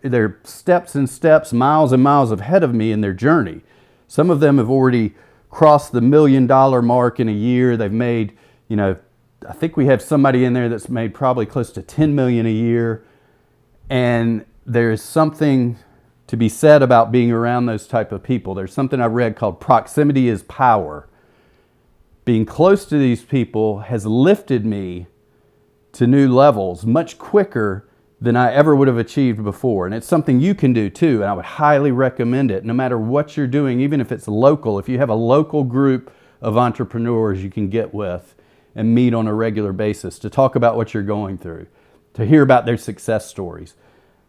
they're 0.00 0.40
steps 0.42 0.94
and 0.94 1.06
steps, 1.06 1.52
miles 1.52 1.92
and 1.92 2.02
miles 2.02 2.32
ahead 2.32 2.62
of 2.62 2.74
me 2.74 2.92
in 2.92 3.02
their 3.02 3.12
journey. 3.12 3.60
Some 4.08 4.30
of 4.30 4.40
them 4.40 4.56
have 4.56 4.70
already 4.70 5.12
crossed 5.50 5.92
the 5.92 6.00
million 6.00 6.46
dollar 6.46 6.80
mark 6.80 7.20
in 7.20 7.28
a 7.28 7.32
year. 7.32 7.76
They've 7.76 7.92
made, 7.92 8.38
you 8.68 8.76
know, 8.76 8.96
I 9.48 9.52
think 9.52 9.76
we 9.76 9.86
have 9.86 10.00
somebody 10.00 10.44
in 10.44 10.52
there 10.52 10.68
that's 10.68 10.88
made 10.88 11.14
probably 11.14 11.46
close 11.46 11.70
to 11.72 11.82
10 11.82 12.14
million 12.14 12.46
a 12.46 12.52
year. 12.52 13.04
And 13.90 14.44
there's 14.64 15.02
something 15.02 15.78
to 16.26 16.36
be 16.36 16.48
said 16.48 16.82
about 16.82 17.12
being 17.12 17.30
around 17.30 17.66
those 17.66 17.86
type 17.86 18.12
of 18.12 18.22
people. 18.22 18.54
There's 18.54 18.72
something 18.72 19.00
I 19.00 19.06
read 19.06 19.36
called 19.36 19.60
proximity 19.60 20.28
is 20.28 20.42
power. 20.44 21.08
Being 22.24 22.46
close 22.46 22.86
to 22.86 22.96
these 22.96 23.22
people 23.22 23.80
has 23.80 24.06
lifted 24.06 24.64
me 24.64 25.06
to 25.92 26.06
new 26.06 26.32
levels 26.32 26.86
much 26.86 27.18
quicker 27.18 27.88
than 28.20 28.36
I 28.36 28.52
ever 28.54 28.74
would 28.74 28.88
have 28.88 28.96
achieved 28.96 29.44
before. 29.44 29.84
And 29.84 29.94
it's 29.94 30.06
something 30.06 30.40
you 30.40 30.54
can 30.54 30.72
do 30.72 30.88
too. 30.88 31.20
And 31.20 31.24
I 31.24 31.34
would 31.34 31.44
highly 31.44 31.92
recommend 31.92 32.50
it 32.50 32.64
no 32.64 32.72
matter 32.72 32.98
what 32.98 33.36
you're 33.36 33.46
doing, 33.46 33.80
even 33.80 34.00
if 34.00 34.10
it's 34.10 34.26
local. 34.26 34.78
If 34.78 34.88
you 34.88 34.98
have 34.98 35.10
a 35.10 35.14
local 35.14 35.62
group 35.64 36.10
of 36.40 36.56
entrepreneurs 36.56 37.42
you 37.42 37.50
can 37.50 37.68
get 37.68 37.92
with 37.92 38.34
and 38.74 38.94
meet 38.94 39.14
on 39.14 39.26
a 39.26 39.34
regular 39.34 39.72
basis 39.72 40.18
to 40.18 40.30
talk 40.30 40.56
about 40.56 40.76
what 40.76 40.94
you're 40.94 41.02
going 41.02 41.38
through, 41.38 41.66
to 42.14 42.26
hear 42.26 42.42
about 42.42 42.66
their 42.66 42.76
success 42.76 43.28
stories, 43.28 43.74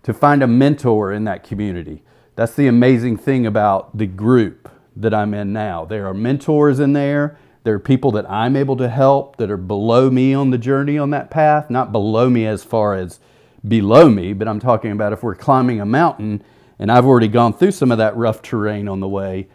to 0.03 0.13
find 0.13 0.43
a 0.43 0.47
mentor 0.47 1.11
in 1.11 1.23
that 1.23 1.43
community. 1.43 2.03
That's 2.35 2.53
the 2.53 2.67
amazing 2.67 3.17
thing 3.17 3.45
about 3.45 3.97
the 3.97 4.05
group 4.05 4.69
that 4.95 5.13
I'm 5.13 5.33
in 5.33 5.51
now. 5.53 5.85
There 5.85 6.07
are 6.07 6.13
mentors 6.13 6.79
in 6.79 6.93
there. 6.93 7.37
There 7.63 7.73
are 7.73 7.79
people 7.79 8.11
that 8.11 8.29
I'm 8.29 8.55
able 8.55 8.77
to 8.77 8.89
help 8.89 9.37
that 9.37 9.49
are 9.49 9.57
below 9.57 10.09
me 10.09 10.33
on 10.33 10.51
the 10.51 10.57
journey 10.57 10.97
on 10.97 11.09
that 11.09 11.31
path, 11.31 11.69
not 11.69 11.91
below 11.91 12.29
me 12.29 12.45
as 12.45 12.63
far 12.63 12.93
as 12.93 13.19
below 13.67 14.09
me, 14.09 14.33
but 14.33 14.47
I'm 14.47 14.59
talking 14.59 14.91
about 14.91 15.13
if 15.13 15.23
we're 15.23 15.35
climbing 15.35 15.81
a 15.81 15.85
mountain 15.85 16.43
and 16.77 16.91
I've 16.91 17.05
already 17.05 17.27
gone 17.27 17.53
through 17.53 17.71
some 17.71 17.91
of 17.91 17.97
that 17.97 18.15
rough 18.15 18.41
terrain 18.41 18.87
on 18.87 18.99
the 18.99 19.07
way, 19.07 19.47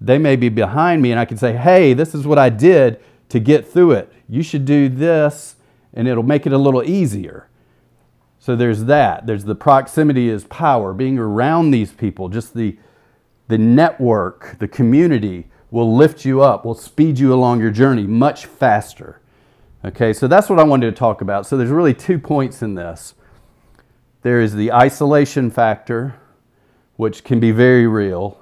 they 0.00 0.18
may 0.18 0.36
be 0.36 0.50
behind 0.50 1.00
me 1.00 1.10
and 1.10 1.18
I 1.18 1.24
can 1.24 1.38
say, 1.38 1.56
hey, 1.56 1.94
this 1.94 2.14
is 2.14 2.26
what 2.26 2.38
I 2.38 2.50
did 2.50 3.00
to 3.28 3.40
get 3.40 3.66
through 3.66 3.92
it. 3.92 4.12
You 4.28 4.42
should 4.42 4.64
do 4.64 4.88
this 4.88 5.56
and 5.92 6.06
it'll 6.06 6.22
make 6.22 6.46
it 6.46 6.52
a 6.52 6.58
little 6.58 6.82
easier. 6.82 7.48
So 8.38 8.54
there's 8.54 8.84
that. 8.84 9.26
There's 9.26 9.44
the 9.44 9.54
proximity 9.54 10.28
is 10.28 10.44
power, 10.44 10.92
being 10.92 11.18
around 11.18 11.70
these 11.70 11.90
people, 11.90 12.28
just 12.28 12.54
the, 12.54 12.78
the 13.48 13.58
network, 13.58 14.56
the 14.58 14.68
community 14.68 15.48
will 15.70 15.96
lift 15.96 16.24
you 16.24 16.42
up, 16.42 16.64
will 16.64 16.74
speed 16.74 17.18
you 17.18 17.34
along 17.34 17.60
your 17.60 17.70
journey 17.70 18.04
much 18.04 18.46
faster. 18.46 19.20
Okay, 19.84 20.12
so 20.12 20.28
that's 20.28 20.48
what 20.48 20.58
I 20.58 20.64
wanted 20.64 20.86
to 20.86 20.96
talk 20.96 21.20
about. 21.20 21.46
So 21.46 21.56
there's 21.56 21.70
really 21.70 21.94
two 21.94 22.18
points 22.18 22.62
in 22.62 22.74
this. 22.74 23.14
There 24.22 24.40
is 24.40 24.54
the 24.54 24.72
isolation 24.72 25.50
factor, 25.50 26.14
which 26.96 27.24
can 27.24 27.40
be 27.40 27.50
very 27.52 27.86
real 27.86 28.38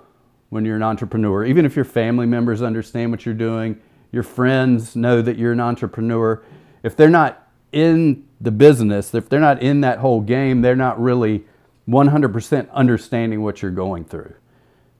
when 0.48 0.64
you're 0.64 0.76
an 0.76 0.82
entrepreneur. 0.82 1.44
Even 1.44 1.66
if 1.66 1.76
your 1.76 1.84
family 1.84 2.26
members 2.26 2.62
understand 2.62 3.10
what 3.10 3.26
you're 3.26 3.34
doing, 3.34 3.80
your 4.14 4.22
friends 4.22 4.96
know 4.96 5.20
that 5.20 5.36
you're 5.36 5.52
an 5.52 5.60
entrepreneur. 5.60 6.42
If 6.82 6.96
they're 6.96 7.10
not 7.10 7.46
in 7.72 8.26
the 8.40 8.50
business, 8.50 9.14
if 9.14 9.28
they're 9.28 9.40
not 9.40 9.60
in 9.60 9.82
that 9.82 9.98
whole 9.98 10.20
game, 10.20 10.62
they're 10.62 10.76
not 10.76 11.00
really 11.00 11.44
100% 11.88 12.70
understanding 12.70 13.42
what 13.42 13.60
you're 13.60 13.70
going 13.70 14.04
through. 14.04 14.34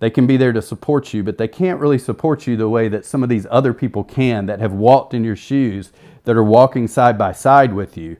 They 0.00 0.10
can 0.10 0.26
be 0.26 0.36
there 0.36 0.52
to 0.52 0.60
support 0.60 1.14
you, 1.14 1.22
but 1.22 1.38
they 1.38 1.48
can't 1.48 1.80
really 1.80 1.98
support 1.98 2.46
you 2.46 2.56
the 2.56 2.68
way 2.68 2.88
that 2.88 3.06
some 3.06 3.22
of 3.22 3.30
these 3.30 3.46
other 3.50 3.72
people 3.72 4.04
can 4.04 4.44
that 4.46 4.60
have 4.60 4.72
walked 4.72 5.14
in 5.14 5.24
your 5.24 5.36
shoes, 5.36 5.92
that 6.24 6.36
are 6.36 6.44
walking 6.44 6.88
side 6.88 7.16
by 7.16 7.32
side 7.32 7.72
with 7.72 7.96
you 7.96 8.18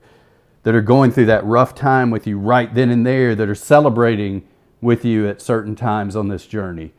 that 0.64 0.74
are 0.74 0.82
going 0.82 1.12
through 1.12 1.26
that 1.26 1.44
rough 1.44 1.74
time 1.74 2.10
with 2.10 2.26
you 2.26 2.38
right 2.38 2.74
then 2.74 2.90
and 2.90 3.06
there, 3.06 3.34
that 3.34 3.48
are 3.48 3.54
celebrating 3.54 4.46
with 4.80 5.04
you 5.04 5.28
at 5.28 5.40
certain 5.40 5.76
times 5.76 6.16
on 6.16 6.28
this 6.28 6.46
journey. 6.46 6.92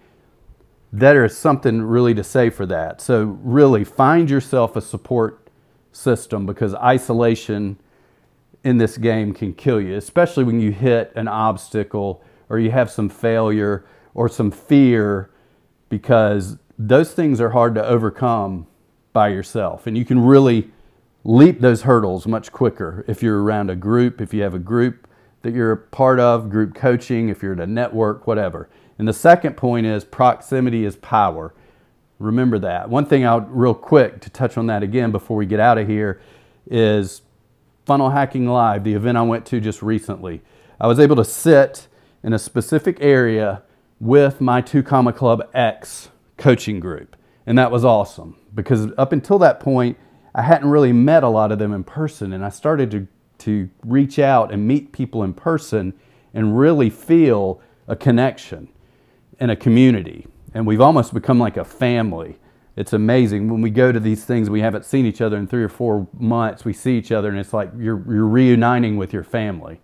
There 0.98 1.26
is 1.26 1.38
something 1.38 1.82
really 1.82 2.14
to 2.14 2.24
say 2.24 2.50
for 2.50 2.66
that. 2.68 3.02
So, 3.02 3.38
really, 3.44 3.84
find 3.84 4.30
yourself 4.30 4.78
a 4.78 4.82
support 4.82 5.50
system 5.92 6.46
because 6.46 6.74
isolation 6.76 7.78
in 8.64 8.78
this 8.78 8.98
game 8.98 9.34
can 9.34 9.54
kill 9.54 9.82
you, 9.82 9.96
especially 9.98 10.46
when 10.46 10.62
you 10.62 10.72
hit 10.72 11.12
an 11.18 11.28
obstacle 11.28 12.24
or 12.48 12.60
you 12.60 12.72
have 12.72 12.90
some 12.90 13.10
failure 13.10 13.86
or 14.14 14.30
some 14.30 14.52
fear, 14.52 15.30
because 15.90 16.58
those 16.80 17.12
things 17.12 17.42
are 17.42 17.50
hard 17.50 17.76
to 17.76 17.86
overcome 17.86 18.66
by 19.12 19.28
yourself. 19.28 19.88
And 19.88 19.98
you 19.98 20.06
can 20.06 20.24
really 20.24 20.72
leap 21.26 21.60
those 21.60 21.82
hurdles 21.82 22.26
much 22.26 22.54
quicker 22.54 23.04
if 23.06 23.22
you're 23.22 23.44
around 23.44 23.70
a 23.70 23.76
group, 23.76 24.22
if 24.22 24.34
you 24.34 24.44
have 24.44 24.54
a 24.54 24.60
group 24.60 25.10
that 25.42 25.54
you're 25.54 25.74
a 25.74 25.78
part 25.78 26.22
of, 26.22 26.50
group 26.50 26.74
coaching, 26.74 27.28
if 27.28 27.44
you're 27.44 27.54
in 27.54 27.60
a 27.60 27.68
network, 27.68 28.28
whatever. 28.28 28.70
And 28.98 29.08
the 29.08 29.14
second 29.14 29.58
point 29.58 29.86
is 29.86 30.04
proximity 30.06 30.86
is 30.86 30.96
power. 30.98 31.54
Remember 32.20 32.58
that. 32.60 32.90
One 32.90 33.06
thing 33.06 33.26
I'll 33.26 33.42
real 33.42 33.74
quick 33.74 34.22
to 34.22 34.30
touch 34.30 34.58
on 34.58 34.68
that 34.68 34.84
again 34.84 35.12
before 35.12 35.38
we 35.38 35.46
get 35.46 35.60
out 35.60 35.78
of 35.78 35.88
here 35.88 36.22
is 36.70 37.22
Funnel 37.86 38.10
Hacking 38.10 38.48
Live, 38.48 38.84
the 38.84 38.94
event 38.94 39.18
I 39.18 39.22
went 39.22 39.46
to 39.48 39.60
just 39.60 39.82
recently. 39.82 40.42
I 40.80 40.88
was 40.88 41.00
able 41.00 41.16
to 41.18 41.26
sit 41.26 41.88
in 42.24 42.34
a 42.34 42.40
specific 42.40 42.98
area 43.02 43.64
with 44.00 44.42
my 44.42 44.62
Two 44.62 44.82
Comma 44.82 45.14
Club 45.14 45.48
X 45.54 46.10
coaching 46.38 46.80
group. 46.80 47.16
And 47.46 47.58
that 47.58 47.72
was 47.72 47.86
awesome 47.86 48.38
because 48.54 48.88
up 48.98 49.12
until 49.12 49.38
that 49.40 49.60
point, 49.60 49.98
I 50.34 50.42
hadn't 50.42 50.70
really 50.70 50.92
met 50.92 51.24
a 51.24 51.30
lot 51.30 51.52
of 51.52 51.60
them 51.60 51.74
in 51.74 51.84
person, 51.84 52.34
and 52.34 52.44
I 52.44 52.50
started 52.50 52.92
to, 52.92 53.08
to 53.40 53.70
reach 53.86 54.20
out 54.20 54.52
and 54.52 54.68
meet 54.68 54.92
people 54.92 55.24
in 55.24 55.34
person 55.34 55.94
and 56.34 56.58
really 56.58 56.90
feel 56.90 57.62
a 57.88 57.96
connection 57.96 58.68
and 59.40 59.52
a 59.52 59.56
community. 59.56 60.28
And 60.54 60.66
we've 60.66 60.82
almost 60.82 61.14
become 61.14 61.40
like 61.40 61.58
a 61.58 61.66
family. 61.66 62.38
It's 62.76 62.94
amazing. 62.94 63.50
When 63.50 63.62
we 63.62 63.70
go 63.70 63.92
to 63.92 64.00
these 64.00 64.26
things, 64.26 64.50
we 64.50 64.62
haven't 64.62 64.86
seen 64.86 65.06
each 65.06 65.22
other 65.22 65.38
in 65.38 65.48
three 65.48 65.64
or 65.64 65.70
four 65.70 66.08
months. 66.18 66.66
We 66.66 66.74
see 66.74 66.98
each 66.98 67.12
other, 67.12 67.30
and 67.30 67.40
it's 67.40 67.54
like 67.54 67.72
you're, 67.78 68.04
you're 68.12 68.28
reuniting 68.28 68.98
with 68.98 69.14
your 69.14 69.24
family. 69.24 69.80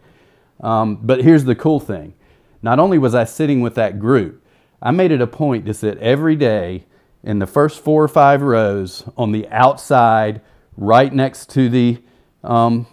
Um, 0.62 1.00
but 1.02 1.24
here's 1.24 1.46
the 1.46 1.56
cool 1.56 1.80
thing 1.80 2.14
not 2.62 2.80
only 2.80 2.98
was 2.98 3.16
I 3.16 3.24
sitting 3.24 3.62
with 3.62 3.76
that 3.76 4.00
group, 4.00 4.46
I 4.82 4.92
made 4.92 5.12
it 5.12 5.22
a 5.22 5.28
point 5.28 5.66
to 5.66 5.74
sit 5.74 5.98
every 5.98 6.36
day 6.36 6.86
in 7.24 7.40
the 7.40 7.48
first 7.48 7.84
four 7.84 8.04
or 8.04 8.08
five 8.08 8.42
rows 8.42 9.04
on 9.18 9.32
the 9.32 9.48
outside, 9.50 10.42
right 10.78 11.14
next 11.14 11.50
to 11.52 11.70
the 11.70 12.02
um, 12.44 12.88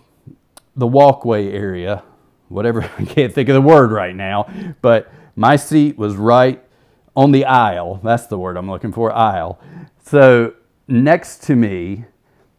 the 0.76 0.86
walkway 0.86 1.50
area. 1.52 2.02
Whatever 2.48 2.82
I 2.98 3.04
can't 3.04 3.32
think 3.32 3.48
of 3.48 3.54
the 3.54 3.62
word 3.62 3.90
right 3.90 4.14
now, 4.14 4.48
but 4.80 5.10
my 5.38 5.54
seat 5.54 5.96
was 5.96 6.16
right 6.16 6.60
on 7.14 7.30
the 7.30 7.44
aisle. 7.44 8.00
That's 8.02 8.26
the 8.26 8.36
word 8.36 8.56
I'm 8.56 8.68
looking 8.68 8.92
for, 8.92 9.12
aisle. 9.12 9.60
So 10.02 10.54
next 10.88 11.44
to 11.44 11.54
me 11.54 12.06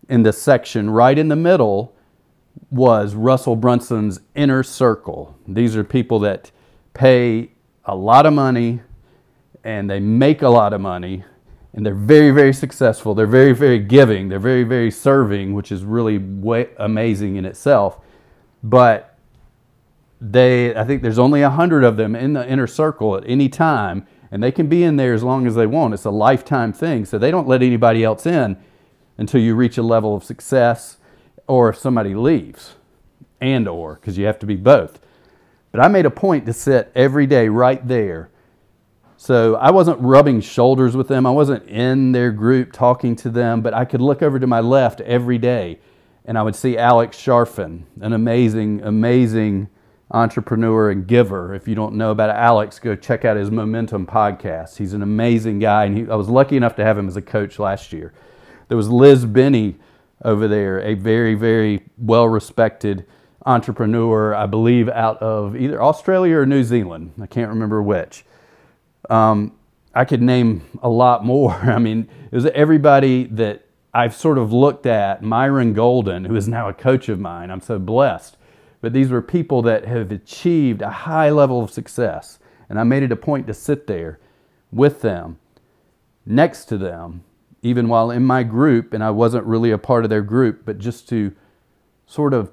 in 0.07 0.23
the 0.23 0.31
section 0.31 0.89
right 0.89 1.17
in 1.17 1.27
the 1.27 1.35
middle 1.35 1.93
was 2.71 3.15
Russell 3.15 3.57
Brunson's 3.57 4.21
inner 4.33 4.63
circle. 4.63 5.37
These 5.45 5.75
are 5.75 5.83
people 5.83 6.19
that 6.19 6.51
pay 6.93 7.51
a 7.83 7.95
lot 7.95 8.25
of 8.25 8.31
money 8.31 8.79
and 9.65 9.89
they 9.89 9.99
make 9.99 10.41
a 10.41 10.49
lot 10.49 10.71
of 10.71 10.79
money 10.79 11.25
and 11.73 11.85
they're 11.85 11.93
very, 11.93 12.31
very 12.31 12.53
successful. 12.53 13.13
They're 13.13 13.27
very, 13.27 13.53
very 13.53 13.79
giving. 13.79 14.29
They're 14.29 14.39
very, 14.39 14.63
very 14.63 14.89
serving, 14.89 15.53
which 15.53 15.71
is 15.71 15.83
really 15.83 16.15
amazing 16.77 17.35
in 17.35 17.43
itself. 17.43 17.99
But 18.63 19.08
they, 20.21 20.75
I 20.75 20.83
think 20.83 21.01
there's 21.01 21.19
only 21.19 21.41
a 21.41 21.49
hundred 21.49 21.83
of 21.83 21.97
them 21.97 22.15
in 22.15 22.33
the 22.33 22.47
inner 22.47 22.67
circle 22.67 23.15
at 23.15 23.23
any 23.25 23.49
time, 23.49 24.05
and 24.31 24.43
they 24.43 24.51
can 24.51 24.67
be 24.67 24.83
in 24.83 24.97
there 24.97 25.13
as 25.13 25.23
long 25.23 25.47
as 25.47 25.55
they 25.55 25.65
want. 25.65 25.93
It's 25.93 26.05
a 26.05 26.11
lifetime 26.11 26.73
thing, 26.73 27.05
so 27.05 27.17
they 27.17 27.31
don't 27.31 27.47
let 27.47 27.61
anybody 27.61 28.03
else 28.03 28.25
in 28.25 28.57
until 29.17 29.41
you 29.41 29.55
reach 29.55 29.77
a 29.77 29.83
level 29.83 30.15
of 30.15 30.23
success, 30.23 30.97
or 31.47 31.69
if 31.69 31.77
somebody 31.77 32.13
leaves, 32.15 32.75
and 33.41 33.67
or 33.67 33.95
because 33.95 34.17
you 34.17 34.25
have 34.25 34.39
to 34.39 34.45
be 34.45 34.55
both. 34.55 34.99
But 35.71 35.81
I 35.81 35.87
made 35.87 36.05
a 36.05 36.11
point 36.11 36.45
to 36.45 36.53
sit 36.53 36.91
every 36.95 37.27
day 37.27 37.47
right 37.47 37.85
there 37.87 38.29
so 39.21 39.55
I 39.55 39.71
wasn't 39.71 39.99
rubbing 39.99 40.39
shoulders 40.39 40.95
with 40.95 41.09
them. 41.09 41.25
I 41.25 41.31
wasn't 41.31 41.67
in 41.67 42.13
their 42.13 42.31
group 42.31 42.71
talking 42.71 43.17
to 43.17 43.29
them, 43.29 43.59
but 43.59 43.73
I 43.73 43.83
could 43.83 43.99
look 43.99 44.21
over 44.21 44.39
to 44.39 44.47
my 44.47 44.61
left 44.61 45.01
every 45.01 45.37
day 45.37 45.79
and 46.23 46.37
I 46.37 46.41
would 46.41 46.55
see 46.55 46.77
Alex 46.77 47.17
Charfen, 47.17 47.83
an 47.99 48.13
amazing, 48.13 48.81
amazing 48.81 49.67
entrepreneur 50.11 50.89
and 50.89 51.07
giver. 51.07 51.53
If 51.53 51.67
you 51.67 51.75
don't 51.75 51.95
know 51.95 52.11
about 52.11 52.29
Alex, 52.31 52.79
go 52.79 52.95
check 52.95 53.25
out 53.25 53.37
his 53.37 53.51
Momentum 53.51 54.07
podcast. 54.07 54.77
He's 54.77 54.93
an 54.93 55.01
amazing 55.01 55.59
guy, 55.59 55.85
and 55.85 55.97
he, 55.97 56.09
I 56.09 56.15
was 56.15 56.29
lucky 56.29 56.57
enough 56.57 56.75
to 56.77 56.83
have 56.83 56.97
him 56.97 57.07
as 57.07 57.15
a 57.15 57.21
coach 57.21 57.59
last 57.59 57.93
year. 57.93 58.13
There 58.67 58.77
was 58.77 58.89
Liz 58.89 59.25
Benny 59.25 59.75
over 60.23 60.47
there, 60.47 60.79
a 60.79 60.95
very, 60.95 61.35
very 61.35 61.83
well 61.97 62.27
respected 62.27 63.05
entrepreneur, 63.45 64.33
I 64.35 64.45
believe, 64.47 64.89
out 64.89 65.17
of 65.21 65.55
either 65.55 65.81
Australia 65.81 66.37
or 66.37 66.45
New 66.45 66.63
Zealand. 66.63 67.13
I 67.21 67.27
can't 67.27 67.49
remember 67.49 67.81
which. 67.81 68.25
Um, 69.09 69.53
I 69.93 70.05
could 70.05 70.21
name 70.21 70.63
a 70.81 70.89
lot 70.89 71.23
more. 71.23 71.53
I 71.63 71.79
mean, 71.79 72.09
it 72.31 72.35
was 72.35 72.45
everybody 72.47 73.25
that 73.25 73.65
I've 73.93 74.15
sort 74.15 74.37
of 74.37 74.51
looked 74.51 74.85
at. 74.85 75.23
Myron 75.23 75.73
Golden, 75.73 76.25
who 76.25 76.35
is 76.35 76.47
now 76.47 76.69
a 76.69 76.73
coach 76.73 77.09
of 77.09 77.19
mine, 77.19 77.49
I'm 77.49 77.61
so 77.61 77.79
blessed. 77.79 78.37
But 78.81 78.93
these 78.93 79.09
were 79.09 79.21
people 79.21 79.61
that 79.63 79.85
have 79.85 80.11
achieved 80.11 80.81
a 80.81 80.89
high 80.89 81.29
level 81.29 81.63
of 81.63 81.71
success. 81.71 82.39
And 82.69 82.79
I 82.79 82.83
made 82.83 83.03
it 83.03 83.11
a 83.11 83.17
point 83.17 83.47
to 83.47 83.53
sit 83.53 83.87
there 83.87 84.19
with 84.71 85.01
them, 85.01 85.39
next 86.25 86.65
to 86.65 86.77
them, 86.77 87.23
even 87.61 87.89
while 87.89 88.11
in 88.11 88.23
my 88.23 88.43
group, 88.43 88.93
and 88.93 89.03
I 89.03 89.09
wasn't 89.09 89.45
really 89.45 89.71
a 89.71 89.77
part 89.77 90.03
of 90.03 90.09
their 90.09 90.21
group, 90.21 90.61
but 90.65 90.77
just 90.77 91.09
to 91.09 91.33
sort 92.05 92.33
of 92.33 92.51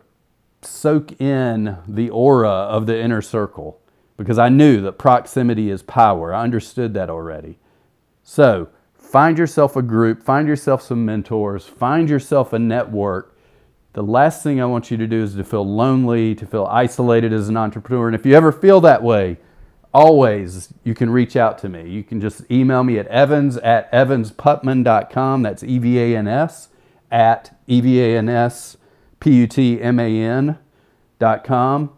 soak 0.62 1.20
in 1.20 1.78
the 1.86 2.10
aura 2.10 2.48
of 2.50 2.86
the 2.86 2.98
inner 2.98 3.22
circle 3.22 3.80
because 4.16 4.38
I 4.38 4.48
knew 4.48 4.80
that 4.80 4.92
proximity 4.92 5.70
is 5.70 5.82
power. 5.82 6.32
I 6.32 6.42
understood 6.42 6.94
that 6.94 7.10
already. 7.10 7.58
So, 8.22 8.68
find 8.94 9.38
yourself 9.38 9.76
a 9.76 9.82
group, 9.82 10.22
find 10.22 10.48
yourself 10.48 10.82
some 10.82 11.04
mentors, 11.04 11.66
find 11.66 12.08
yourself 12.08 12.52
a 12.52 12.58
network 12.58 13.35
The 13.96 14.02
last 14.02 14.42
thing 14.42 14.60
I 14.60 14.66
want 14.66 14.90
you 14.90 14.98
to 14.98 15.06
do 15.06 15.22
is 15.22 15.36
to 15.36 15.42
feel 15.42 15.66
lonely, 15.66 16.34
to 16.34 16.44
feel 16.44 16.66
isolated 16.66 17.32
as 17.32 17.48
an 17.48 17.56
entrepreneur. 17.56 18.08
And 18.08 18.14
if 18.14 18.26
you 18.26 18.34
ever 18.34 18.52
feel 18.52 18.78
that 18.82 19.02
way, 19.02 19.38
always 19.94 20.68
you 20.84 20.94
can 20.94 21.08
reach 21.08 21.34
out 21.34 21.56
to 21.60 21.70
me. 21.70 21.88
You 21.88 22.04
can 22.04 22.20
just 22.20 22.42
email 22.50 22.84
me 22.84 22.98
at 22.98 23.06
evans 23.06 23.56
at 23.56 23.90
evansputman.com. 23.92 25.40
That's 25.40 25.62
E 25.62 25.78
V 25.78 25.98
A 25.98 26.14
N 26.18 26.28
S 26.28 26.68
at 27.10 27.58
E 27.66 27.80
V 27.80 28.02
A 28.02 28.18
N 28.18 28.28
S 28.28 28.76
P 29.18 29.32
U 29.32 29.46
T 29.46 29.80
M 29.80 29.98
A 29.98 30.22
N 30.22 30.58
dot 31.18 31.42
com. 31.42 31.90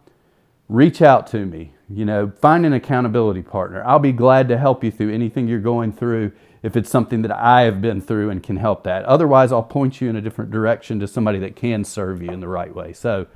Reach 0.68 1.02
out 1.02 1.26
to 1.26 1.46
me. 1.46 1.72
You 1.90 2.04
know, 2.04 2.30
find 2.30 2.64
an 2.64 2.74
accountability 2.74 3.42
partner. 3.42 3.82
I'll 3.84 3.98
be 3.98 4.12
glad 4.12 4.46
to 4.50 4.56
help 4.56 4.84
you 4.84 4.92
through 4.92 5.12
anything 5.12 5.48
you're 5.48 5.58
going 5.58 5.90
through 5.90 6.30
if 6.62 6.76
it's 6.76 6.90
something 6.90 7.22
that 7.22 7.32
I 7.32 7.62
have 7.62 7.80
been 7.80 8.00
through 8.00 8.30
and 8.30 8.42
can 8.42 8.56
help 8.56 8.84
that. 8.84 9.04
Otherwise, 9.04 9.52
I'll 9.52 9.62
point 9.62 10.00
you 10.00 10.08
in 10.08 10.16
a 10.16 10.20
different 10.20 10.50
direction 10.50 10.98
to 11.00 11.06
somebody 11.06 11.38
that 11.40 11.56
can 11.56 11.84
serve 11.84 12.22
you 12.22 12.30
in 12.30 12.40
the 12.40 12.48
right 12.48 12.74
way. 12.74 12.92
So 12.92 13.26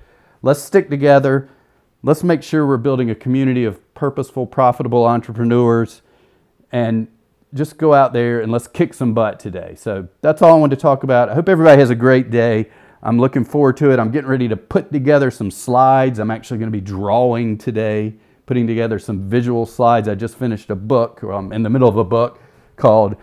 let's 0.42 0.60
stick 0.60 0.90
together. 0.90 1.48
Let's 2.02 2.24
make 2.24 2.42
sure 2.42 2.66
we're 2.66 2.78
building 2.78 3.10
a 3.10 3.14
community 3.14 3.64
of 3.64 3.94
purposeful, 3.94 4.46
profitable 4.46 5.06
entrepreneurs 5.06 6.02
and 6.72 7.06
just 7.54 7.76
go 7.76 7.94
out 7.94 8.12
there 8.12 8.40
and 8.40 8.50
let's 8.50 8.66
kick 8.66 8.94
some 8.94 9.14
butt 9.14 9.38
today. 9.38 9.74
So 9.76 10.08
that's 10.20 10.42
all 10.42 10.56
I 10.56 10.58
wanted 10.58 10.76
to 10.76 10.82
talk 10.82 11.04
about. 11.04 11.28
I 11.28 11.34
hope 11.34 11.48
everybody 11.48 11.78
has 11.78 11.90
a 11.90 11.94
great 11.94 12.30
day. 12.30 12.70
I'm 13.04 13.18
looking 13.18 13.44
forward 13.44 13.76
to 13.78 13.92
it. 13.92 13.98
I'm 13.98 14.10
getting 14.10 14.30
ready 14.30 14.48
to 14.48 14.56
put 14.56 14.90
together 14.90 15.30
some 15.30 15.50
slides. 15.50 16.18
I'm 16.18 16.30
actually 16.30 16.58
going 16.58 16.72
to 16.72 16.76
be 16.76 16.80
drawing 16.80 17.58
today, 17.58 18.14
putting 18.46 18.66
together 18.66 18.98
some 18.98 19.28
visual 19.28 19.66
slides. 19.66 20.08
I 20.08 20.14
just 20.14 20.36
finished 20.36 20.70
a 20.70 20.76
book, 20.76 21.22
I'm 21.22 21.52
in 21.52 21.62
the 21.62 21.70
middle 21.70 21.88
of 21.88 21.96
a 21.96 22.04
book 22.04 22.40
called 22.76 23.16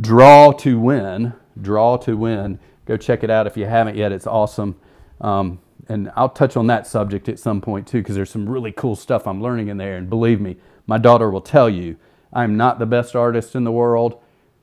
Draw 0.00 0.52
to 0.52 0.78
Win. 0.78 1.32
Draw 1.60 1.96
to 1.98 2.16
Win. 2.16 2.58
Go 2.86 2.96
check 2.96 3.22
it 3.22 3.30
out 3.30 3.46
if 3.46 3.56
you 3.56 3.66
haven't 3.66 3.96
yet. 3.96 4.12
It's 4.12 4.26
awesome. 4.26 4.76
Um, 5.20 5.60
and 5.88 6.10
I'll 6.16 6.28
touch 6.28 6.56
on 6.56 6.66
that 6.68 6.86
subject 6.86 7.28
at 7.28 7.38
some 7.38 7.60
point 7.60 7.86
too, 7.86 7.98
because 7.98 8.14
there's 8.14 8.30
some 8.30 8.48
really 8.48 8.72
cool 8.72 8.96
stuff 8.96 9.26
I'm 9.26 9.42
learning 9.42 9.68
in 9.68 9.76
there. 9.76 9.96
And 9.96 10.08
believe 10.08 10.40
me, 10.40 10.56
my 10.86 10.98
daughter 10.98 11.30
will 11.30 11.40
tell 11.40 11.68
you 11.68 11.96
I'm 12.32 12.56
not 12.56 12.78
the 12.78 12.86
best 12.86 13.16
artist 13.16 13.54
in 13.54 13.64
the 13.64 13.72
world, 13.72 14.20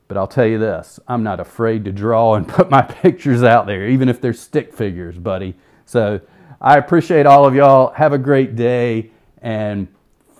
but 0.08 0.16
I'll 0.16 0.28
tell 0.28 0.46
you 0.46 0.58
this 0.58 1.00
I'm 1.08 1.22
not 1.22 1.40
afraid 1.40 1.84
to 1.84 1.92
draw 1.92 2.34
and 2.34 2.46
put 2.48 2.70
my 2.70 2.82
pictures 2.82 3.42
out 3.42 3.66
there, 3.66 3.88
even 3.88 4.08
if 4.08 4.20
they're 4.20 4.32
stick 4.32 4.72
figures, 4.72 5.18
buddy. 5.18 5.54
So 5.84 6.20
I 6.60 6.78
appreciate 6.78 7.26
all 7.26 7.44
of 7.46 7.54
y'all. 7.54 7.92
Have 7.92 8.12
a 8.12 8.18
great 8.18 8.56
day 8.56 9.10
and 9.42 9.88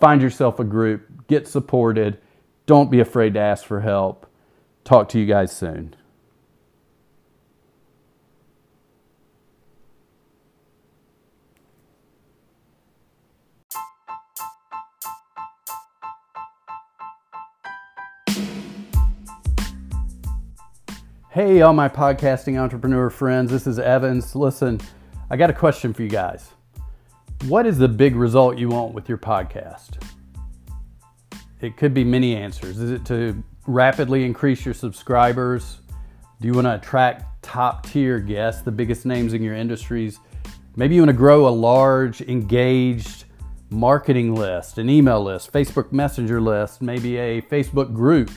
find 0.01 0.21
yourself 0.23 0.61
a 0.61 0.65
group, 0.65 1.27
get 1.29 1.49
supported. 1.49 2.19
Don't 2.67 2.91
be 2.91 2.99
afraid 2.99 3.35
to 3.35 3.41
ask 3.41 3.65
for 3.65 3.81
help. 3.81 4.27
Talk 4.83 5.09
to 5.11 5.21
you 5.21 5.27
guys 5.27 5.57
soon. 5.57 5.95
Hey, 21.31 21.61
all 21.61 21.75
my 21.75 21.89
podcasting 21.89 22.59
entrepreneur 22.59 23.11
friends, 23.11 23.53
this 23.53 23.67
is 23.67 23.79
Evans. 23.79 24.35
Listen, 24.35 24.81
I 25.31 25.37
got 25.37 25.51
a 25.51 25.53
question 25.53 25.93
for 25.93 26.03
you 26.03 26.09
guys. 26.09 26.51
What 27.47 27.67
is 27.67 27.79
the 27.79 27.89
big 27.89 28.17
result 28.17 28.57
you 28.57 28.71
want 28.71 28.95
with 28.95 29.09
your 29.09 29.19
podcast? 29.19 30.03
It 31.61 31.77
could 31.77 31.95
be 31.95 32.05
many 32.05 32.37
answers. 32.37 32.79
Is 32.79 32.91
it 32.91 33.05
to 33.07 33.43
rapidly 33.67 34.25
increase 34.25 34.65
your 34.65 34.75
subscribers? 34.75 35.79
Do 36.41 36.49
you 36.49 36.55
want 36.55 36.67
to 36.67 36.75
attract 36.75 37.43
top 37.43 37.87
tier 37.87 38.19
guests, 38.19 38.63
the 38.63 38.73
biggest 38.73 39.07
names 39.07 39.33
in 39.33 39.43
your 39.43 39.55
industries? 39.55 40.19
Maybe 40.77 40.95
you 40.95 41.01
want 41.01 41.11
to 41.11 41.17
grow 41.17 41.49
a 41.49 41.51
large, 41.51 42.21
engaged 42.23 43.25
marketing 43.71 44.35
list, 44.35 44.77
an 44.79 44.91
email 44.91 45.23
list, 45.23 45.53
Facebook 45.53 45.93
Messenger 45.93 46.41
list, 46.41 46.83
maybe 46.83 47.17
a 47.17 47.41
Facebook 47.43 47.95
group 47.95 48.31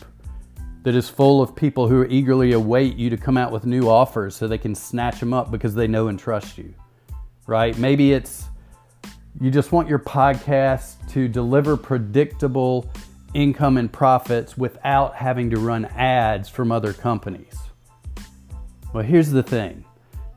that 0.83 0.95
is 0.95 1.09
full 1.09 1.41
of 1.41 1.55
people 1.55 1.89
who 1.89 2.05
eagerly 2.05 2.53
await 2.53 2.95
you 2.95 3.09
to 3.09 3.17
come 3.17 3.37
out 3.37 3.51
with 3.51 3.65
new 3.65 3.89
offers 3.89 4.35
so 4.35 4.47
they 4.47 4.57
can 4.57 4.73
snatch 4.73 5.19
them 5.19 5.33
up 5.33 5.51
because 5.51 5.75
they 5.75 5.87
know 5.87 6.07
and 6.07 6.17
trust 6.17 6.57
you, 6.57 6.73
right? 7.47 7.77
Maybe 7.77 8.13
it's 8.13 8.45
you 9.41 9.51
just 9.51 9.71
want 9.71 9.87
your 9.87 9.99
podcast 9.99 10.95
to 11.11 11.27
deliver 11.27 11.77
predictable 11.77 12.89
income 13.33 13.77
and 13.77 13.91
profits 13.91 14.57
without 14.57 15.15
having 15.15 15.49
to 15.51 15.59
run 15.59 15.85
ads 15.85 16.49
from 16.49 16.71
other 16.71 16.93
companies. 16.93 17.57
Well, 18.93 19.03
here's 19.03 19.29
the 19.29 19.43
thing. 19.43 19.85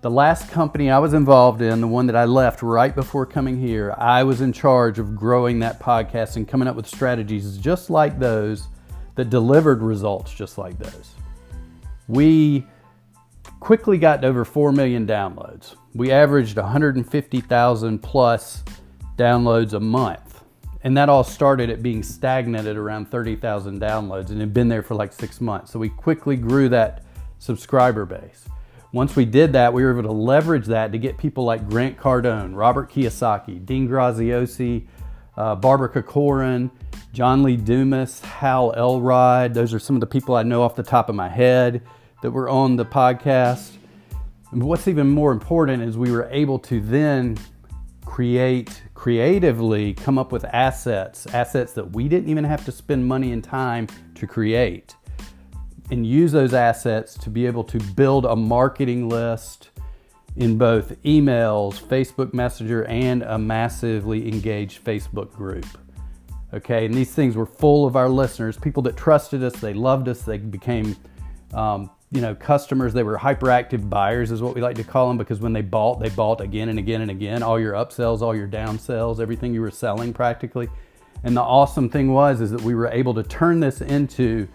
The 0.02 0.10
last 0.10 0.50
company 0.50 0.90
I 0.90 0.98
was 0.98 1.14
involved 1.14 1.62
in, 1.62 1.80
the 1.80 1.86
one 1.86 2.06
that 2.06 2.16
I 2.16 2.24
left 2.24 2.60
right 2.62 2.94
before 2.94 3.24
coming 3.24 3.58
here, 3.58 3.94
I 3.96 4.24
was 4.24 4.40
in 4.40 4.52
charge 4.52 4.98
of 4.98 5.14
growing 5.14 5.60
that 5.60 5.80
podcast 5.80 6.36
and 6.36 6.46
coming 6.46 6.66
up 6.66 6.74
with 6.74 6.86
strategies 6.86 7.56
just 7.56 7.88
like 7.88 8.18
those 8.18 8.66
that 9.14 9.30
delivered 9.30 9.80
results 9.80 10.34
just 10.34 10.58
like 10.58 10.78
those. 10.78 11.14
We 12.08 12.66
quickly 13.60 13.96
got 13.96 14.22
to 14.22 14.28
over 14.28 14.44
4 14.44 14.72
million 14.72 15.06
downloads. 15.06 15.76
We 15.94 16.10
averaged 16.10 16.56
150,000 16.56 17.98
plus 18.00 18.64
downloads 19.16 19.72
a 19.72 19.80
month. 19.80 20.21
And 20.84 20.96
that 20.96 21.08
all 21.08 21.24
started 21.24 21.70
at 21.70 21.82
being 21.82 22.02
stagnant 22.02 22.66
at 22.66 22.76
around 22.76 23.10
30,000 23.10 23.80
downloads 23.80 24.30
and 24.30 24.40
had 24.40 24.52
been 24.52 24.68
there 24.68 24.82
for 24.82 24.94
like 24.94 25.12
six 25.12 25.40
months. 25.40 25.70
So 25.70 25.78
we 25.78 25.88
quickly 25.88 26.36
grew 26.36 26.68
that 26.70 27.04
subscriber 27.38 28.04
base. 28.04 28.48
Once 28.92 29.16
we 29.16 29.24
did 29.24 29.52
that, 29.54 29.72
we 29.72 29.82
were 29.82 29.92
able 29.92 30.02
to 30.02 30.12
leverage 30.12 30.66
that 30.66 30.92
to 30.92 30.98
get 30.98 31.16
people 31.16 31.44
like 31.44 31.68
Grant 31.68 31.96
Cardone, 31.96 32.54
Robert 32.54 32.90
Kiyosaki, 32.90 33.64
Dean 33.64 33.88
Graziosi, 33.88 34.86
uh, 35.36 35.54
Barbara 35.54 35.88
Corcoran, 35.88 36.70
John 37.12 37.42
Lee 37.42 37.56
Dumas, 37.56 38.20
Hal 38.20 38.74
Elrod. 38.76 39.54
Those 39.54 39.72
are 39.72 39.78
some 39.78 39.96
of 39.96 40.00
the 40.00 40.06
people 40.06 40.34
I 40.34 40.42
know 40.42 40.62
off 40.62 40.76
the 40.76 40.82
top 40.82 41.08
of 41.08 41.14
my 41.14 41.28
head 41.28 41.82
that 42.22 42.30
were 42.32 42.48
on 42.48 42.76
the 42.76 42.84
podcast. 42.84 43.72
And 44.50 44.62
what's 44.62 44.86
even 44.86 45.08
more 45.08 45.32
important 45.32 45.82
is 45.82 45.96
we 45.96 46.12
were 46.12 46.28
able 46.30 46.58
to 46.60 46.80
then 46.80 47.38
create 48.04 48.82
creatively 48.94 49.94
come 49.94 50.18
up 50.18 50.30
with 50.30 50.44
assets, 50.44 51.26
assets 51.26 51.72
that 51.72 51.92
we 51.92 52.08
didn't 52.08 52.28
even 52.28 52.44
have 52.44 52.64
to 52.64 52.72
spend 52.72 53.06
money 53.06 53.32
and 53.32 53.42
time 53.42 53.88
to 54.14 54.26
create, 54.26 54.94
and 55.90 56.06
use 56.06 56.30
those 56.32 56.54
assets 56.54 57.14
to 57.14 57.30
be 57.30 57.46
able 57.46 57.64
to 57.64 57.78
build 57.94 58.24
a 58.24 58.36
marketing 58.36 59.08
list 59.08 59.70
in 60.36 60.56
both 60.56 61.00
emails, 61.02 61.80
Facebook 61.80 62.32
Messenger, 62.32 62.84
and 62.84 63.22
a 63.22 63.38
massively 63.38 64.28
engaged 64.28 64.84
Facebook 64.84 65.32
group. 65.32 65.66
Okay, 66.54 66.84
and 66.84 66.94
these 66.94 67.12
things 67.12 67.34
were 67.34 67.46
full 67.46 67.86
of 67.86 67.96
our 67.96 68.08
listeners, 68.08 68.56
people 68.56 68.82
that 68.82 68.96
trusted 68.96 69.42
us, 69.42 69.54
they 69.54 69.74
loved 69.74 70.08
us, 70.08 70.22
they 70.22 70.38
became, 70.38 70.96
um, 71.54 71.90
you 72.12 72.20
know, 72.20 72.34
customers. 72.34 72.92
They 72.92 73.02
were 73.02 73.18
hyperactive 73.18 73.88
buyers, 73.88 74.30
is 74.30 74.42
what 74.42 74.54
we 74.54 74.60
like 74.60 74.76
to 74.76 74.84
call 74.84 75.08
them, 75.08 75.18
because 75.18 75.40
when 75.40 75.52
they 75.52 75.62
bought, 75.62 75.98
they 75.98 76.10
bought 76.10 76.40
again 76.40 76.68
and 76.68 76.78
again 76.78 77.00
and 77.00 77.10
again. 77.10 77.42
All 77.42 77.58
your 77.58 77.72
upsells, 77.72 78.20
all 78.20 78.36
your 78.36 78.46
downsells, 78.46 79.18
everything 79.18 79.54
you 79.54 79.62
were 79.62 79.70
selling 79.70 80.12
practically. 80.12 80.68
And 81.24 81.36
the 81.36 81.42
awesome 81.42 81.88
thing 81.88 82.12
was 82.12 82.40
is 82.40 82.50
that 82.50 82.60
we 82.60 82.74
were 82.74 82.88
able 82.88 83.14
to 83.14 83.22
turn 83.22 83.60
this 83.60 83.80
into 83.80 84.46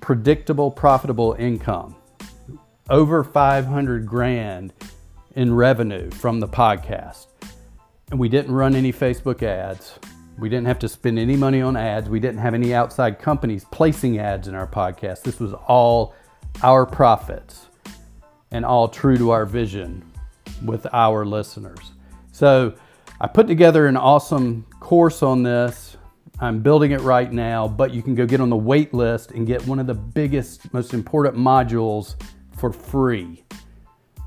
predictable, 0.00 0.70
profitable 0.70 1.34
income 1.38 1.96
over 2.90 3.24
500 3.24 4.06
grand 4.06 4.74
in 5.34 5.54
revenue 5.54 6.10
from 6.10 6.40
the 6.40 6.48
podcast. 6.48 7.28
And 8.10 8.20
we 8.20 8.28
didn't 8.28 8.52
run 8.52 8.74
any 8.74 8.92
Facebook 8.92 9.42
ads. 9.42 9.98
We 10.38 10.48
didn't 10.48 10.66
have 10.66 10.78
to 10.80 10.88
spend 10.88 11.18
any 11.18 11.36
money 11.36 11.62
on 11.62 11.76
ads. 11.76 12.10
We 12.10 12.20
didn't 12.20 12.40
have 12.40 12.52
any 12.52 12.74
outside 12.74 13.18
companies 13.18 13.64
placing 13.70 14.18
ads 14.18 14.48
in 14.48 14.54
our 14.54 14.66
podcast. 14.66 15.22
This 15.22 15.40
was 15.40 15.54
all 15.54 16.14
our 16.62 16.86
profits 16.86 17.68
and 18.50 18.64
all 18.64 18.88
true 18.88 19.16
to 19.16 19.30
our 19.30 19.46
vision 19.46 20.04
with 20.64 20.86
our 20.92 21.24
listeners. 21.24 21.92
So 22.32 22.74
I 23.20 23.26
put 23.26 23.46
together 23.46 23.86
an 23.86 23.96
awesome 23.96 24.66
course 24.80 25.22
on 25.22 25.42
this. 25.42 25.96
I'm 26.40 26.60
building 26.60 26.90
it 26.90 27.00
right 27.00 27.32
now, 27.32 27.68
but 27.68 27.94
you 27.94 28.02
can 28.02 28.14
go 28.14 28.26
get 28.26 28.40
on 28.40 28.50
the 28.50 28.56
wait 28.56 28.92
list 28.92 29.30
and 29.30 29.46
get 29.46 29.66
one 29.66 29.78
of 29.78 29.86
the 29.86 29.94
biggest, 29.94 30.72
most 30.72 30.92
important 30.92 31.36
modules 31.36 32.16
for 32.56 32.72
free. 32.72 33.44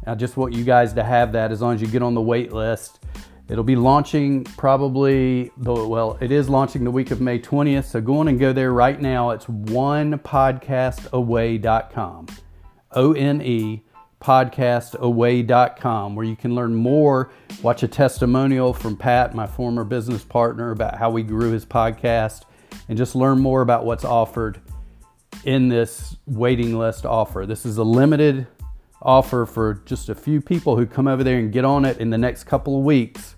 I 0.07 0.15
just 0.15 0.37
want 0.37 0.53
you 0.53 0.63
guys 0.63 0.93
to 0.93 1.03
have 1.03 1.31
that 1.33 1.51
as 1.51 1.61
long 1.61 1.73
as 1.73 1.81
you 1.81 1.87
get 1.87 2.03
on 2.03 2.13
the 2.13 2.21
wait 2.21 2.53
list. 2.53 2.99
It'll 3.47 3.63
be 3.63 3.75
launching 3.75 4.43
probably, 4.43 5.51
well, 5.57 6.17
it 6.19 6.31
is 6.31 6.49
launching 6.49 6.83
the 6.83 6.89
week 6.89 7.11
of 7.11 7.21
May 7.21 7.37
20th. 7.39 7.85
So 7.85 8.01
go 8.01 8.17
on 8.17 8.27
and 8.27 8.39
go 8.39 8.51
there 8.53 8.73
right 8.73 8.99
now. 8.99 9.29
It's 9.29 9.45
onepodcastaway.com. 9.45 12.27
O 12.91 13.13
N 13.13 13.41
E 13.41 13.83
podcastaway.com 14.21 16.15
where 16.15 16.25
you 16.25 16.35
can 16.35 16.55
learn 16.55 16.73
more, 16.73 17.29
watch 17.61 17.83
a 17.83 17.87
testimonial 17.87 18.73
from 18.73 18.97
Pat, 18.97 19.35
my 19.35 19.45
former 19.45 19.83
business 19.83 20.23
partner, 20.23 20.71
about 20.71 20.97
how 20.97 21.11
we 21.11 21.21
grew 21.21 21.51
his 21.51 21.63
podcast, 21.65 22.41
and 22.89 22.97
just 22.97 23.13
learn 23.13 23.37
more 23.39 23.61
about 23.61 23.85
what's 23.85 24.03
offered 24.03 24.59
in 25.43 25.69
this 25.69 26.17
waiting 26.25 26.79
list 26.79 27.05
offer. 27.05 27.45
This 27.45 27.67
is 27.67 27.77
a 27.77 27.83
limited 27.83 28.47
offer 29.01 29.45
for 29.45 29.75
just 29.85 30.09
a 30.09 30.15
few 30.15 30.41
people 30.41 30.75
who 30.75 30.87
come 30.87 31.07
over 31.07 31.23
there 31.23 31.37
and 31.37 31.51
get 31.51 31.65
on 31.65 31.85
it 31.85 31.99
in 31.99 32.09
the 32.09 32.17
next 32.17 32.45
couple 32.45 32.79
of 32.79 32.83
weeks 32.83 33.34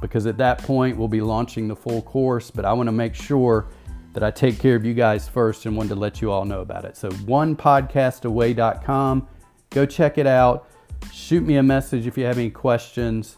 because 0.00 0.26
at 0.26 0.38
that 0.38 0.62
point 0.62 0.96
we'll 0.96 1.08
be 1.08 1.20
launching 1.20 1.68
the 1.68 1.76
full 1.76 2.02
course. 2.02 2.50
But 2.50 2.64
I 2.64 2.72
want 2.72 2.88
to 2.88 2.92
make 2.92 3.14
sure 3.14 3.68
that 4.14 4.22
I 4.22 4.30
take 4.30 4.58
care 4.58 4.74
of 4.74 4.84
you 4.84 4.94
guys 4.94 5.28
first 5.28 5.66
and 5.66 5.76
wanted 5.76 5.90
to 5.90 5.96
let 5.96 6.20
you 6.20 6.30
all 6.30 6.44
know 6.44 6.60
about 6.60 6.84
it. 6.84 6.96
So, 6.96 7.10
onepodcastaway.com. 7.10 9.28
Go 9.70 9.86
check 9.86 10.18
it 10.18 10.26
out. 10.26 10.68
Shoot 11.12 11.44
me 11.44 11.56
a 11.56 11.62
message 11.62 12.06
if 12.06 12.18
you 12.18 12.24
have 12.24 12.38
any 12.38 12.50
questions. 12.50 13.36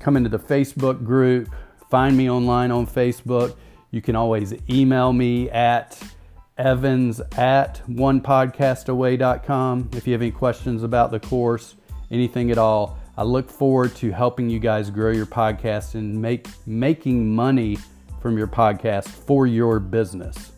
Come 0.00 0.16
into 0.16 0.28
the 0.28 0.38
Facebook 0.38 1.04
group. 1.04 1.48
Find 1.90 2.16
me 2.16 2.28
online 2.28 2.70
on 2.70 2.86
Facebook. 2.86 3.56
You 3.90 4.02
can 4.02 4.16
always 4.16 4.54
email 4.68 5.12
me 5.12 5.48
at 5.50 6.00
evans 6.58 7.20
at 7.36 7.80
onepodcastaway.com 7.88 9.90
if 9.92 10.06
you 10.06 10.12
have 10.12 10.22
any 10.22 10.30
questions 10.30 10.82
about 10.82 11.10
the 11.10 11.20
course, 11.20 11.76
anything 12.10 12.50
at 12.50 12.58
all. 12.58 12.98
I 13.16 13.22
look 13.22 13.48
forward 13.48 13.94
to 13.96 14.10
helping 14.10 14.50
you 14.50 14.58
guys 14.58 14.90
grow 14.90 15.12
your 15.12 15.26
podcast 15.26 15.94
and 15.94 16.20
make 16.20 16.48
making 16.66 17.34
money 17.34 17.78
from 18.20 18.36
your 18.36 18.48
podcast 18.48 19.06
for 19.08 19.46
your 19.46 19.78
business. 19.78 20.52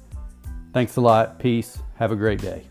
Thanks 0.73 0.97
a 0.97 1.01
lot. 1.01 1.39
Peace. 1.39 1.79
Have 1.97 2.13
a 2.13 2.17
great 2.17 2.41
day. 2.41 2.67